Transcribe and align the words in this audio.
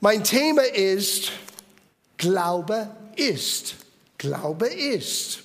Mein 0.00 0.22
Thema 0.22 0.62
ist, 0.62 1.32
Glaube 2.16 2.88
ist. 3.16 3.74
Glaube 4.16 4.68
ist. 4.68 5.40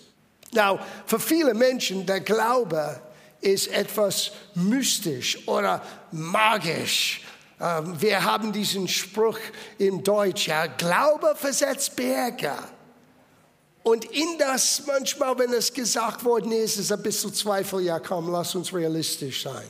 Now, 0.52 0.80
für 1.06 1.20
viele 1.20 1.54
Menschen, 1.54 2.06
der 2.06 2.20
Glaube 2.20 3.02
ist 3.42 3.68
etwas 3.68 4.32
mystisch 4.54 5.48
oder 5.48 5.82
magisch. 6.12 7.24
Ähm, 7.60 8.00
wir 8.00 8.24
haben 8.24 8.52
diesen 8.54 8.88
Spruch 8.88 9.40
im 9.80 10.04
Deutsch, 10.04 10.48
ja, 10.48 10.68
Glaube 10.68 11.34
versetzt 11.36 11.96
Berge. 11.96 12.54
Und 13.82 14.06
in 14.06 14.38
das 14.38 14.84
manchmal, 14.86 15.38
wenn 15.40 15.52
es 15.52 15.74
gesagt 15.74 16.24
worden 16.24 16.52
ist, 16.52 16.78
ist 16.78 16.92
ein 16.92 17.02
bisschen 17.02 17.34
Zweifel, 17.34 17.82
ja 17.82 18.00
komm, 18.00 18.32
lass 18.32 18.54
uns 18.56 18.72
realistisch 18.74 19.44
sein. 19.44 19.68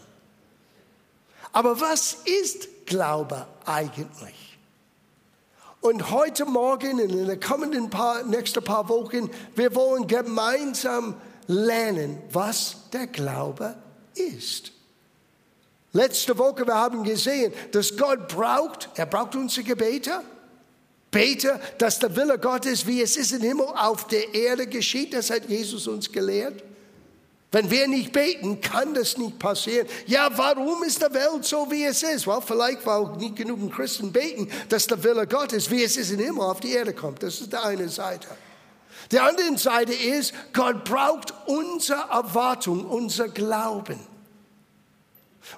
Aber 1.54 1.79
was 1.79 2.18
ist 2.25 2.86
Glaube 2.86 3.47
eigentlich? 3.65 4.52
Und 5.84 6.11
heute 6.11 6.45
Morgen, 6.45 6.98
in 6.98 7.27
den 7.27 7.39
kommenden 7.41 7.89
paar, 7.89 8.23
nächsten 8.23 8.63
paar 8.63 8.88
Wochen, 8.88 9.30
wir 9.53 9.76
wollen 9.76 10.08
gemeinsam 10.08 11.13
lernen, 11.48 12.20
was 12.31 12.89
der 12.94 13.08
Glaube 13.08 13.75
ist. 14.16 14.72
Letzte 15.91 16.38
Woche, 16.38 16.66
wir 16.66 16.75
haben 16.75 17.03
gesehen, 17.03 17.52
dass 17.73 17.98
Gott 17.98 18.30
braucht, 18.30 18.91
er 18.95 19.05
braucht 19.05 19.35
unsere 19.35 19.67
Gebete. 19.67 20.22
Bete, 21.11 21.59
dass 21.80 22.00
der 22.00 22.16
Wille 22.16 22.39
Gottes, 22.39 22.88
wie 22.88 23.02
es 23.02 23.17
ist 23.17 23.34
im 23.34 23.41
Himmel, 23.41 23.66
auf 23.66 24.08
der 24.08 24.34
Erde 24.34 24.66
geschieht. 24.67 25.13
Das 25.13 25.30
hat 25.30 25.50
Jesus 25.50 25.86
uns 25.89 26.09
gelehrt. 26.09 26.63
Wenn 27.53 27.70
wir 27.70 27.88
nicht 27.88 28.12
beten, 28.12 28.59
kann 28.62 28.95
das 28.95 29.16
nicht 29.16 29.38
passieren. 29.38 29.88
Ja, 30.07 30.27
warum 30.35 30.81
ist 30.81 31.03
die 31.03 31.13
Welt 31.13 31.45
so, 31.45 31.70
wie 31.70 31.84
es 31.84 32.02
ist? 32.02 32.25
Well, 32.25 32.41
vielleicht, 32.44 32.84
weil 32.84 33.16
nicht 33.17 33.35
genug 33.35 33.71
Christen 33.71 34.11
beten, 34.11 34.49
dass 34.70 34.88
der 34.88 35.03
Wille 35.03 35.27
Gottes, 35.27 35.70
wie 35.70 35.84
es 35.84 35.95
ist 35.95 36.09
im 36.09 36.20
Himmel, 36.20 36.41
auf 36.41 36.61
die 36.61 36.71
Erde 36.71 36.94
kommt. 36.94 37.21
Das 37.21 37.39
ist 37.39 37.53
die 37.53 37.58
eine 37.58 37.88
Seite. 37.89 38.27
Die 39.11 39.19
andere 39.19 39.55
Seite 39.55 39.94
ist, 39.94 40.33
Gott 40.52 40.83
braucht 40.83 41.31
unsere 41.45 42.02
Erwartung, 42.09 42.86
unser 42.86 43.30
Glauben. 43.30 44.00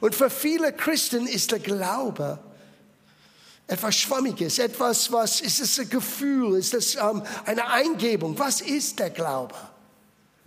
Und 0.02 0.16
für 0.16 0.30
viele 0.30 0.74
Christen 0.74 1.28
ist 1.28 1.54
der 1.54 1.60
Glaube 1.60 2.40
etwas 3.68 3.96
Schwammiges, 3.96 4.60
etwas, 4.60 5.14
was 5.14 5.40
ist 5.40 5.62
es 5.62 5.80
ein 5.80 5.90
Gefühl, 5.90 6.60
ist 6.60 6.74
es 6.74 6.96
ähm, 6.96 7.24
eine 7.46 7.66
Eingebung? 7.70 8.38
Was 8.38 8.60
ist 8.60 9.00
der 9.00 9.12
Glaube? 9.12 9.56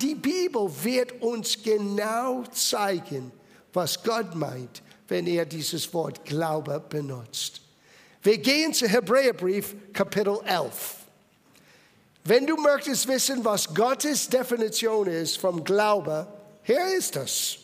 Die 0.01 0.15
Bibel 0.15 0.71
wird 0.83 1.21
uns 1.21 1.61
genau 1.61 2.45
zeigen, 2.53 3.33
was 3.73 4.03
Gott 4.03 4.35
meint, 4.35 4.83
wenn 5.09 5.27
er 5.27 5.45
dieses 5.45 5.93
Wort 5.93 6.25
Glaube 6.25 6.83
benutzt. 6.89 7.61
Wir 8.23 8.39
gehen 8.39 8.73
zu 8.73 8.87
Hebräerbrief 8.87 9.75
Kapitel 9.93 10.39
11. 10.45 10.95
Wenn 12.25 12.47
du 12.47 12.57
möchtest 12.57 13.09
wissen, 13.09 13.45
was 13.45 13.75
Gottes 13.75 14.29
Definition 14.29 15.09
ist 15.09 15.39
vom 15.39 15.65
Glaube, 15.65 16.27
hier 16.63 16.87
ist 16.97 17.17
es. 17.17 17.59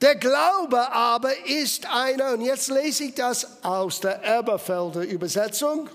Der 0.00 0.14
Glaube 0.14 0.92
aber 0.92 1.30
ist 1.46 1.86
einer, 1.86 2.34
und 2.34 2.42
jetzt 2.42 2.68
lese 2.68 3.04
ich 3.04 3.14
das 3.14 3.64
aus 3.64 4.00
der 4.00 4.22
Elberfelder 4.22 5.02
Übersetzung, 5.02 5.88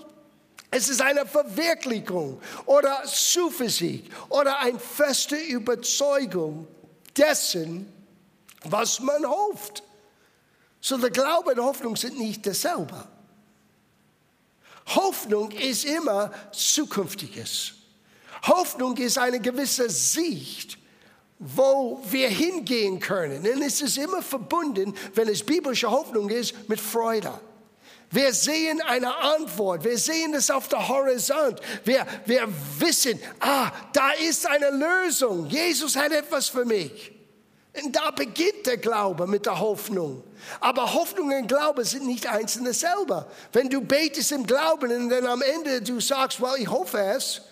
es 0.76 0.88
ist 0.88 1.00
eine 1.00 1.24
Verwirklichung 1.24 2.40
oder 2.66 3.04
Zuversicht 3.06 4.10
oder 4.28 4.58
eine 4.58 4.80
feste 4.80 5.36
Überzeugung 5.36 6.66
dessen, 7.16 7.92
was 8.64 8.98
man 8.98 9.24
hofft. 9.24 9.84
So 10.80 10.98
der 10.98 11.10
Glaube 11.10 11.52
und 11.52 11.60
Hoffnung 11.60 11.94
sind 11.94 12.18
nicht 12.18 12.44
dasselbe. 12.44 13.06
Hoffnung 14.96 15.52
ist 15.52 15.84
immer 15.84 16.32
Zukünftiges. 16.50 17.74
Hoffnung 18.42 18.96
ist 18.96 19.16
eine 19.16 19.38
gewisse 19.38 19.88
Sicht, 19.88 20.76
wo 21.38 22.02
wir 22.10 22.28
hingehen 22.28 22.98
können. 22.98 23.46
Und 23.46 23.62
es 23.62 23.80
ist 23.80 23.96
immer 23.96 24.22
verbunden, 24.22 24.92
wenn 25.14 25.28
es 25.28 25.44
biblische 25.44 25.88
Hoffnung 25.88 26.30
ist, 26.30 26.68
mit 26.68 26.80
Freude. 26.80 27.32
Wir 28.14 28.32
sehen 28.32 28.80
eine 28.80 29.12
Antwort. 29.12 29.82
Wir 29.82 29.98
sehen 29.98 30.34
es 30.34 30.48
auf 30.48 30.68
der 30.68 30.86
Horizont. 30.86 31.60
Wir, 31.82 32.06
wir 32.26 32.46
wissen, 32.78 33.20
ah, 33.40 33.72
da 33.92 34.10
ist 34.12 34.46
eine 34.46 34.70
Lösung. 34.70 35.46
Jesus 35.46 35.96
hat 35.96 36.12
etwas 36.12 36.48
für 36.48 36.64
mich. 36.64 37.12
Und 37.82 37.96
da 37.96 38.12
beginnt 38.12 38.66
der 38.66 38.76
Glaube 38.76 39.26
mit 39.26 39.46
der 39.46 39.58
Hoffnung. 39.58 40.22
Aber 40.60 40.94
Hoffnung 40.94 41.36
und 41.36 41.48
Glaube 41.48 41.84
sind 41.84 42.06
nicht 42.06 42.28
einzelne 42.28 42.72
selber. 42.72 43.26
Wenn 43.52 43.68
du 43.68 43.80
betest 43.80 44.30
im 44.30 44.46
Glauben 44.46 44.92
und 44.92 45.08
dann 45.08 45.26
am 45.26 45.42
Ende 45.42 45.82
du 45.82 45.98
sagst, 45.98 46.40
well, 46.40 46.54
ich 46.56 46.70
hoffe 46.70 46.98
es, 47.16 47.42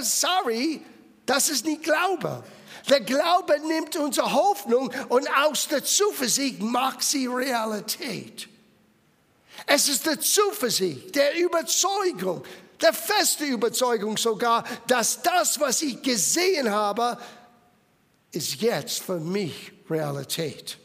sorry, 0.00 0.80
das 1.26 1.50
ist 1.50 1.66
nicht 1.66 1.82
Glaube. 1.82 2.42
Der 2.88 3.02
Glaube 3.02 3.60
nimmt 3.66 3.96
unsere 3.96 4.32
Hoffnung 4.32 4.90
und 5.10 5.28
aus 5.44 5.68
der 5.68 5.84
Zuversicht 5.84 6.62
macht 6.62 7.02
sie 7.02 7.26
Realität. 7.26 8.48
Es 9.66 9.88
ist 9.88 10.06
der 10.06 10.20
Zuversicht, 10.20 11.14
der 11.14 11.38
Überzeugung, 11.38 12.44
der 12.80 12.92
feste 12.92 13.44
Überzeugung 13.44 14.16
sogar, 14.16 14.64
dass 14.86 15.22
das, 15.22 15.58
was 15.58 15.82
ich 15.82 16.02
gesehen 16.02 16.70
habe, 16.70 17.18
ist 18.32 18.60
jetzt 18.60 19.02
für 19.02 19.20
mich 19.20 19.72
Realität. 19.88 20.78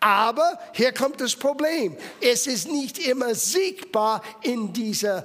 Aber 0.00 0.58
hier 0.72 0.92
kommt 0.92 1.20
das 1.20 1.34
Problem. 1.34 1.96
Es 2.20 2.46
ist 2.46 2.68
nicht 2.68 2.98
immer 2.98 3.34
siegbar 3.34 4.22
in 4.42 4.72
dieser 4.72 5.24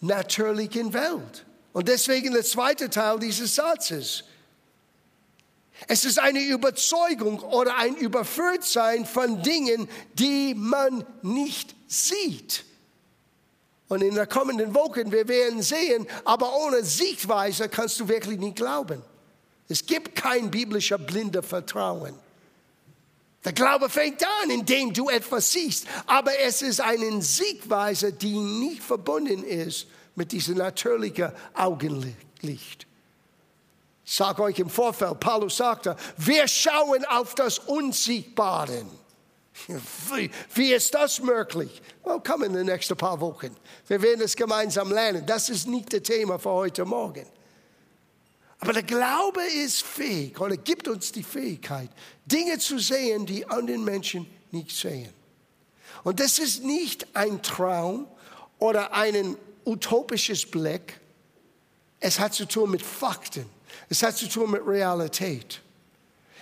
natürlichen 0.00 0.92
Welt. 0.92 1.44
Und 1.72 1.88
deswegen 1.88 2.32
der 2.32 2.44
zweite 2.44 2.88
Teil 2.88 3.18
dieses 3.18 3.54
Satzes. 3.54 4.24
Es 5.88 6.04
ist 6.04 6.18
eine 6.18 6.40
Überzeugung 6.40 7.40
oder 7.40 7.76
ein 7.76 7.96
Überführtsein 7.96 9.04
von 9.04 9.42
Dingen, 9.42 9.88
die 10.14 10.54
man 10.54 11.04
nicht 11.22 11.74
sieht. 11.86 12.64
Und 13.88 14.02
in 14.02 14.14
den 14.14 14.28
kommenden 14.28 14.74
Wochen, 14.74 15.12
wir 15.12 15.28
werden 15.28 15.62
sehen, 15.62 16.06
aber 16.24 16.56
ohne 16.56 16.82
Sichtweise 16.82 17.68
kannst 17.68 18.00
du 18.00 18.08
wirklich 18.08 18.38
nicht 18.38 18.56
glauben. 18.56 19.02
Es 19.68 19.84
gibt 19.84 20.16
kein 20.16 20.50
biblischer 20.50 20.98
blinder 20.98 21.42
Vertrauen. 21.42 22.14
Der 23.44 23.52
Glaube 23.52 23.88
fängt 23.88 24.24
an, 24.42 24.50
indem 24.50 24.92
du 24.92 25.08
etwas 25.08 25.52
siehst, 25.52 25.86
aber 26.06 26.36
es 26.40 26.62
ist 26.62 26.80
eine 26.80 27.22
Siegweise, 27.22 28.12
die 28.12 28.36
nicht 28.36 28.82
verbunden 28.82 29.44
ist 29.44 29.86
mit 30.16 30.32
diesem 30.32 30.56
natürlichen 30.56 31.30
Augenlicht. 31.54 32.88
Sage 34.08 34.40
euch 34.44 34.60
im 34.60 34.70
Vorfeld, 34.70 35.18
Paulus 35.18 35.56
sagte, 35.56 35.96
wir 36.16 36.46
schauen 36.46 37.04
auf 37.06 37.34
das 37.34 37.58
Unsichtbare. 37.58 38.86
Wie, 39.66 40.30
wie 40.54 40.72
ist 40.72 40.94
das 40.94 41.20
möglich? 41.20 41.82
Well, 42.04 42.20
komm 42.24 42.44
in 42.44 42.52
den 42.52 42.66
nächsten 42.66 42.96
paar 42.96 43.20
Wochen. 43.20 43.56
Wir 43.88 44.00
werden 44.00 44.20
es 44.20 44.36
gemeinsam 44.36 44.92
lernen. 44.92 45.26
Das 45.26 45.48
ist 45.48 45.66
nicht 45.66 45.92
das 45.92 46.02
Thema 46.02 46.38
für 46.38 46.50
heute 46.50 46.84
Morgen. 46.84 47.26
Aber 48.60 48.72
der 48.72 48.84
Glaube 48.84 49.42
ist 49.42 49.82
fähig 49.82 50.38
oder 50.40 50.56
gibt 50.56 50.86
uns 50.86 51.10
die 51.10 51.24
Fähigkeit, 51.24 51.90
Dinge 52.26 52.58
zu 52.58 52.78
sehen, 52.78 53.26
die 53.26 53.44
anderen 53.46 53.84
Menschen 53.84 54.30
nicht 54.52 54.70
sehen. 54.70 55.12
Und 56.04 56.20
das 56.20 56.38
ist 56.38 56.62
nicht 56.62 57.08
ein 57.16 57.42
Traum 57.42 58.06
oder 58.60 58.92
ein 58.92 59.36
utopisches 59.64 60.48
Blick. 60.48 61.00
Es 61.98 62.20
hat 62.20 62.34
zu 62.34 62.46
tun 62.46 62.70
mit 62.70 62.82
Fakten. 62.82 63.55
Es 63.88 64.02
hat 64.02 64.16
zu 64.16 64.28
tun 64.28 64.50
mit 64.50 64.66
Realität. 64.66 65.60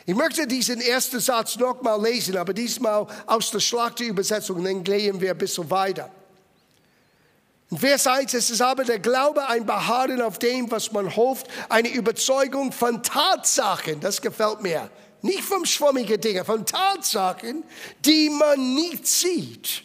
Ich 0.06 0.14
möchte 0.14 0.46
diesen 0.46 0.80
ersten 0.80 1.18
Satz 1.20 1.56
nochmal 1.56 2.02
lesen, 2.02 2.36
aber 2.36 2.52
diesmal 2.52 3.06
aus 3.26 3.50
der 3.50 3.60
Schlachterübersetzung, 3.60 4.62
dann 4.62 4.84
gehen 4.84 5.20
wir 5.20 5.30
ein 5.30 5.38
bisschen 5.38 5.70
weiter. 5.70 6.10
In 7.70 7.78
Vers 7.78 8.06
1 8.06 8.34
ist 8.34 8.50
es 8.50 8.60
aber 8.60 8.84
der 8.84 8.98
Glaube, 8.98 9.48
ein 9.48 9.64
Beharren 9.64 10.20
auf 10.20 10.38
dem, 10.38 10.70
was 10.70 10.92
man 10.92 11.16
hofft, 11.16 11.46
eine 11.70 11.88
Überzeugung 11.88 12.70
von 12.70 13.02
Tatsachen, 13.02 14.00
das 14.00 14.20
gefällt 14.20 14.60
mir. 14.60 14.90
Nicht 15.22 15.40
vom 15.40 15.64
schwammigen 15.64 16.20
Dingen, 16.20 16.44
von 16.44 16.66
Tatsachen, 16.66 17.64
die 18.04 18.28
man 18.28 18.74
nicht 18.74 19.06
sieht. 19.06 19.82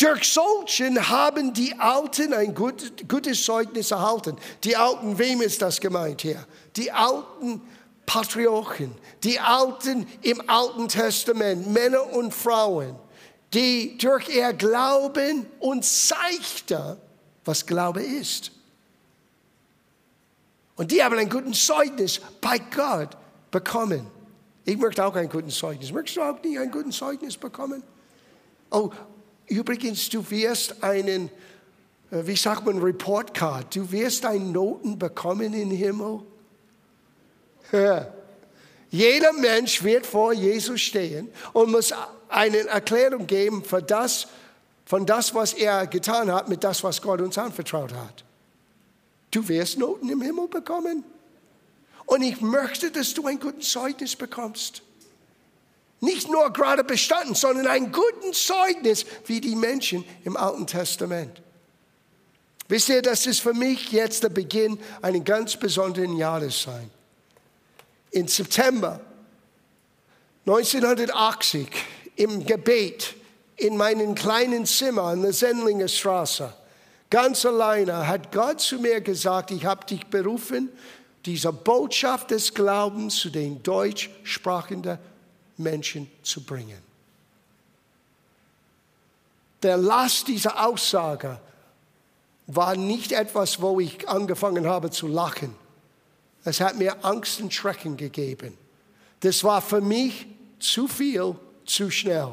Durch 0.00 0.32
solchen 0.32 1.10
haben 1.10 1.52
die 1.52 1.78
Alten 1.78 2.32
ein 2.32 2.54
gut, 2.54 3.06
gutes 3.06 3.44
Zeugnis 3.44 3.90
erhalten. 3.90 4.34
Die 4.64 4.74
Alten, 4.74 5.18
wem 5.18 5.42
ist 5.42 5.60
das 5.60 5.78
gemeint 5.78 6.22
hier? 6.22 6.42
Die 6.74 6.90
alten 6.90 7.60
Patrioten, 8.06 8.94
die 9.22 9.38
Alten 9.38 10.06
im 10.22 10.42
Alten 10.48 10.88
Testament, 10.88 11.70
Männer 11.70 12.14
und 12.14 12.32
Frauen, 12.32 12.96
die 13.52 13.98
durch 13.98 14.30
ihr 14.30 14.54
Glauben 14.54 15.44
uns 15.58 16.08
zeigten, 16.08 16.96
was 17.44 17.66
Glaube 17.66 18.02
ist. 18.02 18.52
Und 20.76 20.92
die 20.92 21.04
haben 21.04 21.18
ein 21.18 21.28
gutes 21.28 21.66
Zeugnis 21.66 22.22
bei 22.40 22.58
Gott 22.58 23.18
bekommen. 23.50 24.06
Ich 24.64 24.78
möchte 24.78 25.04
auch 25.04 25.14
ein 25.14 25.28
gutes 25.28 25.58
Zeugnis. 25.58 25.92
Möchtest 25.92 26.16
du 26.16 26.22
auch 26.22 26.42
nicht 26.42 26.58
ein 26.58 26.70
gutes 26.70 26.96
Zeugnis 26.96 27.36
bekommen? 27.36 27.82
Oh, 28.70 28.90
Übrigens, 29.50 30.08
du 30.08 30.30
wirst 30.30 30.82
einen, 30.82 31.28
äh, 32.12 32.24
wie 32.24 32.36
sagt 32.36 32.64
man, 32.64 32.80
Report 32.80 33.34
Card, 33.34 33.74
du 33.74 33.90
wirst 33.90 34.24
einen 34.24 34.52
Noten 34.52 34.96
bekommen 34.96 35.52
im 35.52 35.72
Himmel. 35.72 36.20
Ja. 37.72 38.12
Jeder 38.90 39.32
Mensch 39.32 39.82
wird 39.82 40.06
vor 40.06 40.32
Jesus 40.32 40.80
stehen 40.80 41.28
und 41.52 41.72
muss 41.72 41.92
eine 42.28 42.58
Erklärung 42.58 43.26
geben 43.26 43.64
für 43.64 43.82
das, 43.82 44.28
von 44.84 45.04
das, 45.04 45.34
was 45.34 45.52
er 45.52 45.88
getan 45.88 46.30
hat, 46.32 46.48
mit 46.48 46.62
das, 46.62 46.84
was 46.84 47.02
Gott 47.02 47.20
uns 47.20 47.36
anvertraut 47.36 47.92
hat. 47.92 48.24
Du 49.32 49.48
wirst 49.48 49.78
Noten 49.78 50.08
im 50.10 50.22
Himmel 50.22 50.46
bekommen. 50.46 51.02
Und 52.06 52.22
ich 52.22 52.40
möchte, 52.40 52.92
dass 52.92 53.14
du 53.14 53.26
ein 53.26 53.40
gutes 53.40 53.70
Zeugnis 53.70 54.14
bekommst. 54.14 54.82
Nicht 56.00 56.30
nur 56.30 56.50
gerade 56.52 56.82
bestanden, 56.82 57.34
sondern 57.34 57.66
ein 57.66 57.92
gutes 57.92 58.46
Zeugnis 58.46 59.04
wie 59.26 59.40
die 59.40 59.54
Menschen 59.54 60.04
im 60.24 60.36
Alten 60.36 60.66
Testament. 60.66 61.42
Wisst 62.68 62.88
ihr, 62.88 63.02
das 63.02 63.26
ist 63.26 63.40
für 63.40 63.52
mich 63.52 63.92
jetzt 63.92 64.22
der 64.22 64.28
Beginn 64.30 64.78
eines 65.02 65.24
ganz 65.24 65.56
besonderen 65.56 66.16
Jahres 66.16 66.62
sein. 66.62 66.90
Im 68.12 68.28
September 68.28 69.00
1980 70.46 71.68
im 72.16 72.46
Gebet 72.46 73.14
in 73.56 73.76
meinem 73.76 74.14
kleinen 74.14 74.64
Zimmer 74.66 75.02
an 75.02 75.22
der 75.22 75.32
Sendlinger 75.32 75.88
Straße, 75.88 76.52
ganz 77.10 77.44
alleine, 77.44 78.06
hat 78.06 78.32
Gott 78.32 78.60
zu 78.60 78.78
mir 78.78 79.00
gesagt, 79.00 79.50
ich 79.50 79.64
habe 79.64 79.84
dich 79.84 80.06
berufen, 80.06 80.70
diese 81.26 81.52
Botschaft 81.52 82.30
des 82.30 82.54
Glaubens 82.54 83.16
zu 83.16 83.30
den 83.30 83.62
deutschsprachigen 83.62 84.98
Menschen 85.60 86.10
zu 86.22 86.42
bringen. 86.42 86.78
Der 89.62 89.76
Last 89.76 90.28
dieser 90.28 90.66
Aussage 90.66 91.38
war 92.46 92.76
nicht 92.76 93.12
etwas, 93.12 93.60
wo 93.60 93.78
ich 93.78 94.08
angefangen 94.08 94.66
habe 94.66 94.90
zu 94.90 95.06
lachen. 95.06 95.54
Es 96.44 96.60
hat 96.60 96.76
mir 96.76 97.04
Angst 97.04 97.40
und 97.40 97.52
Schrecken 97.52 97.96
gegeben. 97.96 98.56
Das 99.20 99.44
war 99.44 99.60
für 99.60 99.80
mich 99.80 100.26
zu 100.58 100.88
viel, 100.88 101.36
zu 101.66 101.90
schnell. 101.90 102.32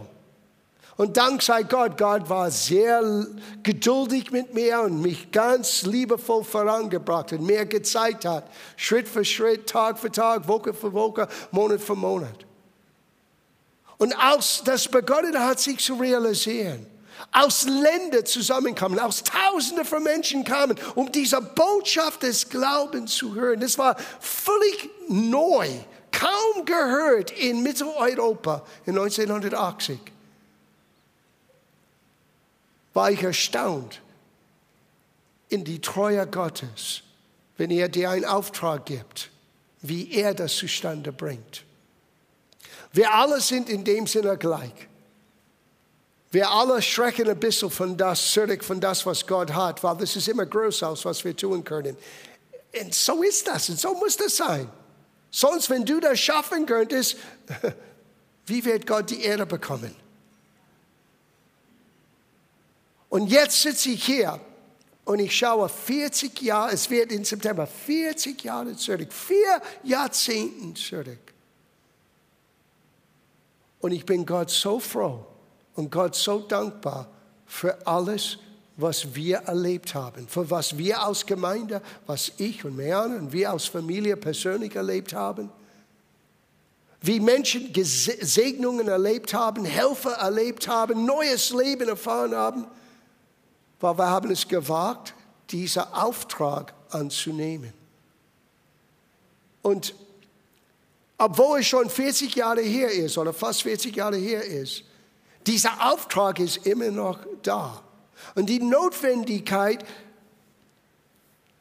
Und 0.96 1.16
dank 1.16 1.44
sei 1.44 1.62
Gott, 1.62 1.96
Gott 1.98 2.28
war 2.28 2.50
sehr 2.50 3.28
geduldig 3.62 4.32
mit 4.32 4.56
mir 4.56 4.82
und 4.82 5.00
mich 5.02 5.32
ganz 5.32 5.84
liebevoll 5.84 6.44
vorangebracht 6.44 7.34
und 7.34 7.46
mir 7.46 7.66
gezeigt 7.66 8.26
hat, 8.26 8.50
Schritt 8.78 9.08
für 9.08 9.24
Schritt, 9.24 9.70
Tag 9.70 10.00
für 10.00 10.12
Tag, 10.12 10.48
Woche 10.48 10.74
für 10.74 10.92
Woche, 10.94 11.28
Monat 11.52 11.82
für 11.82 11.96
Monat. 11.96 12.46
Und 13.98 14.14
als 14.14 14.62
das 14.64 14.88
begonnen 14.88 15.40
hat, 15.40 15.60
sich 15.60 15.80
zu 15.80 15.96
realisieren, 15.96 16.86
aus 17.32 17.66
Ländern 17.66 18.26
zusammenkamen, 18.26 19.00
aus 19.00 19.24
Tausenden 19.24 19.86
von 19.86 20.04
Menschen 20.04 20.44
kamen, 20.44 20.78
um 20.96 21.12
diese 21.12 21.42
Botschaft 21.42 22.24
des 22.24 22.48
Glaubens 22.48 23.16
zu 23.16 23.34
hören. 23.34 23.60
Das 23.60 23.78
war 23.78 23.98
völlig 24.20 24.90
neu, 25.10 25.68
kaum 26.12 26.66
gehört 26.66 27.32
in 27.32 27.64
Mitteleuropa 27.64 28.64
in 28.86 28.98
1980 28.98 30.00
war 32.98 33.12
ich 33.12 33.22
erstaunt 33.22 34.02
in 35.50 35.64
die 35.64 35.80
Treue 35.80 36.26
Gottes, 36.26 37.04
wenn 37.56 37.70
er 37.70 37.90
dir 37.90 38.10
einen 38.10 38.26
Auftrag 38.26 38.88
gibt, 38.88 39.30
wie 39.84 40.12
er 40.14 40.34
das 40.34 40.56
zustande 40.56 41.12
bringt. 41.12 41.64
Wir 42.98 43.14
alle 43.14 43.40
sind 43.42 43.70
in 43.70 43.84
dem 43.84 44.08
Sinne 44.08 44.36
gleich. 44.38 44.74
Wir 46.32 46.50
alle 46.50 46.82
schrecken 46.82 47.30
ein 47.30 47.40
bisschen 47.40 47.70
von 47.70 47.96
das 47.96 48.32
zurück, 48.32 48.64
von 48.64 48.82
das, 48.82 49.06
was 49.06 49.28
Gott 49.28 49.54
hat, 49.54 49.84
weil 49.84 49.98
das 49.98 50.16
ist 50.16 50.28
immer 50.28 50.48
größer 50.48 50.88
als 50.88 51.06
was 51.06 51.24
wir 51.24 51.38
tun 51.38 51.64
können. 51.64 51.96
Und 52.82 52.96
so 52.96 53.22
ist 53.22 53.48
das 53.48 53.70
und 53.70 53.80
so 53.80 53.94
muss 53.94 54.18
das 54.18 54.38
sein. 54.38 54.68
Sonst, 55.30 55.70
wenn 55.70 55.86
du 55.86 56.00
das 56.00 56.20
schaffen 56.20 56.66
könntest, 56.66 57.18
wie 58.48 58.66
wird 58.66 58.88
Gott 58.88 59.12
die 59.12 59.22
Erde 59.22 59.46
bekommen? 59.46 59.96
Und 63.10 63.28
jetzt 63.28 63.62
sitze 63.62 63.90
ich 63.90 64.04
hier 64.04 64.42
und 65.06 65.20
ich 65.20 65.38
schaue 65.38 65.70
40 65.70 66.42
Jahre, 66.42 66.72
es 66.72 66.90
wird 66.90 67.12
im 67.12 67.24
September 67.24 67.68
40 67.68 68.44
Jahre 68.44 68.76
zurück, 68.76 69.14
vier 69.14 69.62
Jahrzehnten 69.84 70.76
zurück. 70.76 71.27
Und 73.80 73.92
ich 73.92 74.06
bin 74.06 74.26
Gott 74.26 74.50
so 74.50 74.80
froh 74.80 75.26
und 75.76 75.92
Gott 75.92 76.16
so 76.16 76.40
dankbar 76.40 77.08
für 77.46 77.86
alles, 77.86 78.38
was 78.76 79.16
wir 79.16 79.38
erlebt 79.38 79.96
haben, 79.96 80.28
für 80.28 80.50
was 80.50 80.78
wir 80.78 81.02
als 81.02 81.26
Gemeinde, 81.26 81.82
was 82.06 82.32
ich 82.38 82.64
und 82.64 82.76
Meane 82.76 83.18
und 83.18 83.32
wir 83.32 83.52
als 83.52 83.66
Familie 83.66 84.18
persönlich 84.18 84.76
erlebt 84.76 85.14
haben. 85.14 85.50
Wie 87.02 87.20
Menschen 87.20 87.72
Segnungen 87.74 88.88
erlebt 88.88 89.34
haben, 89.34 89.66
Helfer 89.66 90.14
erlebt 90.14 90.68
haben, 90.68 91.06
neues 91.06 91.52
Leben 91.52 91.88
erfahren 91.90 92.36
haben 92.36 92.68
weil 93.80 93.98
wir 93.98 94.10
haben 94.10 94.32
es 94.32 94.48
gewagt, 94.48 95.14
diesen 95.50 95.84
Auftrag 95.94 96.74
anzunehmen. 96.90 97.74
Und 99.62 99.94
obwohl 101.18 101.60
es 101.60 101.68
schon 101.68 101.90
40 101.90 102.36
Jahre 102.36 102.62
her 102.62 102.92
ist 102.92 103.18
oder 103.18 103.34
fast 103.34 103.64
40 103.64 103.96
Jahre 103.96 104.18
her 104.18 104.44
ist, 104.44 104.84
dieser 105.46 105.92
Auftrag 105.92 106.40
ist 106.40 106.66
immer 106.68 106.92
noch 106.92 107.19
da. 107.42 107.81
Und 108.36 108.48
die 108.48 108.60
Notwendigkeit, 108.60 109.84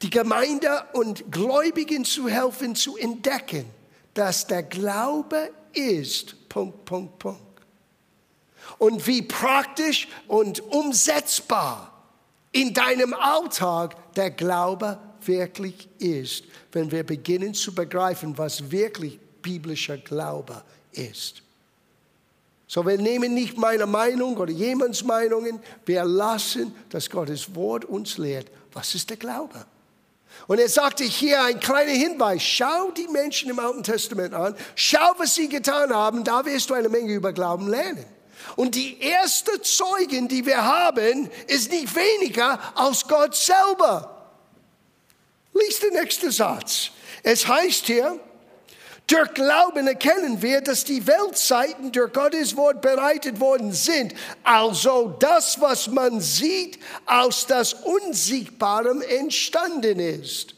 die 0.03 0.11
Gemeinde 0.11 0.85
und 0.93 1.31
Gläubigen 1.31 2.05
zu 2.05 2.29
helfen, 2.29 2.75
zu 2.75 2.97
entdecken, 2.97 3.65
dass 4.15 4.47
der 4.47 4.63
Glaube 4.63 5.51
ist, 5.73 6.49
Punkt, 6.49 6.85
Punkt, 6.85 7.19
Punkt. 7.19 7.41
Und 8.79 9.07
wie 9.07 9.23
praktisch 9.23 10.09
und 10.27 10.61
umsetzbar 10.61 11.93
in 12.53 12.75
deinem 12.75 13.15
Alltag 13.15 14.15
der 14.15 14.31
Glaube 14.31 14.99
wirklich 15.25 15.89
ist, 15.99 16.45
wenn 16.73 16.91
wir 16.91 17.05
beginnen 17.05 17.55
zu 17.55 17.75
begreifen, 17.75 18.37
was 18.37 18.71
wirklich 18.71 19.19
biblischer 19.47 19.97
Glaube 19.97 20.63
ist. 20.93 21.43
So, 22.67 22.85
wir 22.85 22.99
nehmen 22.99 23.33
nicht 23.33 23.57
meine 23.57 23.87
Meinung 23.87 24.37
oder 24.37 24.51
jemands 24.51 25.05
Meinungen, 25.05 25.61
wir 25.85 26.05
lassen, 26.05 26.75
dass 26.91 27.09
Gottes 27.09 27.55
Wort 27.55 27.85
uns 27.85 28.19
lehrt, 28.19 28.51
was 28.73 28.95
ist 28.97 29.09
der 29.09 29.17
Glaube. 29.17 29.65
Und 30.49 30.59
er 30.59 30.69
sagte 30.69 31.05
hier 31.05 31.43
ein 31.45 31.61
kleiner 31.61 31.93
Hinweis, 31.93 32.43
schau 32.43 32.91
die 32.91 33.07
Menschen 33.07 33.51
im 33.51 33.59
Alten 33.61 33.85
Testament 33.85 34.35
an, 34.35 34.57
schau, 34.75 35.15
was 35.17 35.37
sie 35.37 35.49
getan 35.49 35.95
haben, 35.95 36.25
da 36.25 36.45
wirst 36.45 36.69
du 36.69 36.75
eine 36.75 36.89
Menge 36.89 37.15
über 37.15 37.33
Glauben 37.33 37.69
lernen. 37.69 38.05
Und 38.57 38.75
die 38.75 39.01
erste 39.01 39.63
Zeugin, 39.63 40.29
die 40.29 40.45
wir 40.45 40.63
haben, 40.65 41.31
ist 41.47 41.71
nicht 41.71 41.95
weniger 41.95 42.61
als 42.77 43.07
Gott 43.07 43.35
selber. 43.35 44.13
Lies 45.55 45.81
den 45.81 45.95
nächsten 45.95 46.31
Satz. 46.31 46.91
Es 47.23 47.47
heißt 47.47 47.87
hier, 47.87 48.21
durch 49.07 49.35
Glauben 49.35 49.87
erkennen 49.87 50.43
wir, 50.43 50.61
dass 50.61 50.85
die 50.85 51.07
Weltzeiten 51.07 51.93
durch 51.93 52.13
Gottes 52.13 52.57
Wort 52.57 52.81
bereitet 52.81 53.39
worden 53.39 53.73
sind. 53.73 54.15
Also 54.43 55.15
das, 55.21 55.61
was 55.61 55.89
man 55.89 56.21
sieht, 56.21 56.79
aus 57.07 57.47
das 57.47 57.75
Unsichtbaren 57.75 59.03
entstanden 59.03 60.01
ist. 60.01 60.55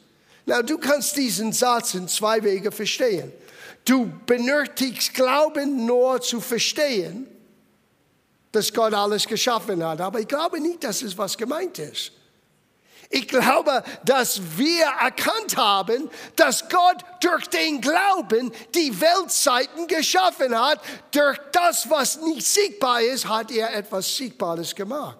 Na, 0.47 0.63
du 0.63 0.79
kannst 0.79 1.17
diesen 1.17 1.53
Satz 1.53 1.95
in 1.95 2.09
zwei 2.09 2.43
Wege 2.43 2.73
verstehen. 2.73 3.31
Du 3.85 4.11
benötigst 4.27 5.13
Glauben 5.13 5.85
nur 5.85 6.21
zu 6.21 6.41
verstehen 6.41 7.29
dass 8.53 8.73
Gott 8.73 8.95
alles 8.95 9.27
geschaffen 9.27 9.85
hat. 9.85 10.01
Aber 10.01 10.21
ich 10.21 10.29
glaube 10.29 10.61
nicht, 10.61 10.85
dass 10.85 11.03
es 11.03 11.17
was 11.17 11.37
gemeint 11.37 11.79
ist. 11.79 12.13
Ich 13.11 13.27
glaube, 13.27 13.83
dass 14.05 14.59
wir 14.59 14.85
erkannt 14.85 15.57
haben, 15.57 16.11
dass 16.37 16.69
Gott 16.69 17.05
durch 17.21 17.47
den 17.49 17.81
Glauben 17.81 18.53
die 18.75 19.01
Weltzeiten 19.01 19.87
geschaffen 19.87 20.59
hat. 20.59 20.81
Durch 21.11 21.39
das, 21.53 21.89
was 21.89 22.21
nicht 22.21 22.47
sichtbar 22.47 23.01
ist, 23.01 23.27
hat 23.27 23.51
er 23.51 23.75
etwas 23.75 24.15
Sichtbares 24.15 24.75
gemacht. 24.75 25.19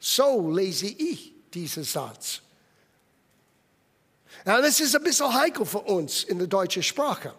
So 0.00 0.50
lese 0.50 0.86
ich 0.86 1.32
diesen 1.54 1.84
Satz. 1.84 2.40
Ja, 4.44 4.60
das 4.60 4.80
ist 4.80 4.96
ein 4.96 5.04
bisschen 5.04 5.32
heikel 5.32 5.64
für 5.64 5.82
uns 5.82 6.24
in 6.24 6.38
der 6.38 6.48
deutschen 6.48 6.82
Sprache. 6.82 7.32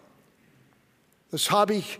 Das 1.30 1.50
habe 1.50 1.74
ich 1.74 1.98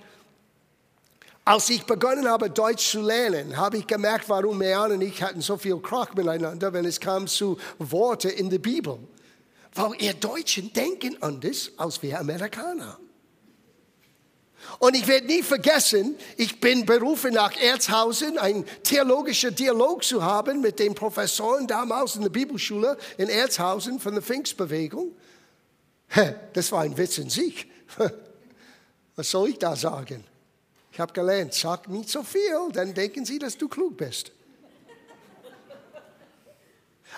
als 1.44 1.68
ich 1.68 1.84
begonnen 1.84 2.26
habe, 2.26 2.48
Deutsch 2.48 2.90
zu 2.90 3.02
lernen, 3.02 3.56
habe 3.56 3.76
ich 3.76 3.86
gemerkt, 3.86 4.28
warum 4.28 4.56
Mean 4.56 4.92
und 4.92 5.02
ich 5.02 5.22
hatten 5.22 5.42
so 5.42 5.58
viel 5.58 5.78
Krach 5.78 6.14
miteinander, 6.14 6.72
wenn 6.72 6.86
es 6.86 6.98
kam 6.98 7.26
zu 7.26 7.58
Worten 7.78 8.30
in 8.30 8.48
der 8.48 8.58
Bibel. 8.58 8.98
Weil 9.74 9.92
ihr 9.98 10.14
Deutschen 10.14 10.72
denken 10.72 11.20
anders 11.20 11.70
als 11.76 12.00
wir 12.02 12.18
Amerikaner. 12.18 12.98
Und 14.78 14.96
ich 14.96 15.06
werde 15.06 15.26
nie 15.26 15.42
vergessen, 15.42 16.16
ich 16.38 16.60
bin 16.60 16.86
berufen 16.86 17.34
nach 17.34 17.54
Erzhausen, 17.60 18.38
einen 18.38 18.64
theologischen 18.82 19.54
Dialog 19.54 20.02
zu 20.02 20.22
haben 20.22 20.62
mit 20.62 20.78
den 20.78 20.94
Professoren 20.94 21.66
damals 21.66 22.16
in 22.16 22.22
der 22.22 22.30
Bibelschule 22.30 22.96
in 23.18 23.28
Erzhausen 23.28 24.00
von 24.00 24.14
der 24.14 24.22
Pfingstbewegung. 24.22 25.14
Das 26.54 26.72
war 26.72 26.82
ein 26.82 26.96
Witz 26.96 27.18
in 27.18 27.28
sich. 27.28 27.66
Was 29.16 29.30
soll 29.30 29.50
ich 29.50 29.58
da 29.58 29.76
sagen? 29.76 30.24
Ich 30.94 31.00
habe 31.00 31.12
gelernt, 31.12 31.52
sag 31.52 31.88
nicht 31.88 32.08
so 32.08 32.22
viel, 32.22 32.70
dann 32.72 32.94
denken 32.94 33.24
sie, 33.24 33.40
dass 33.40 33.58
du 33.58 33.66
klug 33.66 33.96
bist. 33.96 34.30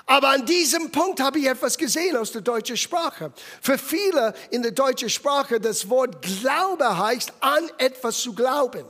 Aber 0.06 0.30
an 0.30 0.46
diesem 0.46 0.90
Punkt 0.90 1.20
habe 1.20 1.38
ich 1.38 1.46
etwas 1.46 1.76
gesehen 1.76 2.16
aus 2.16 2.32
der 2.32 2.40
deutschen 2.40 2.78
Sprache. 2.78 3.34
Für 3.60 3.76
viele 3.76 4.32
in 4.50 4.62
der 4.62 4.72
deutschen 4.72 5.10
Sprache 5.10 5.60
das 5.60 5.90
Wort 5.90 6.22
Glaube 6.22 6.96
heißt, 6.96 7.34
an 7.40 7.70
etwas 7.76 8.20
zu 8.20 8.32
glauben. 8.34 8.86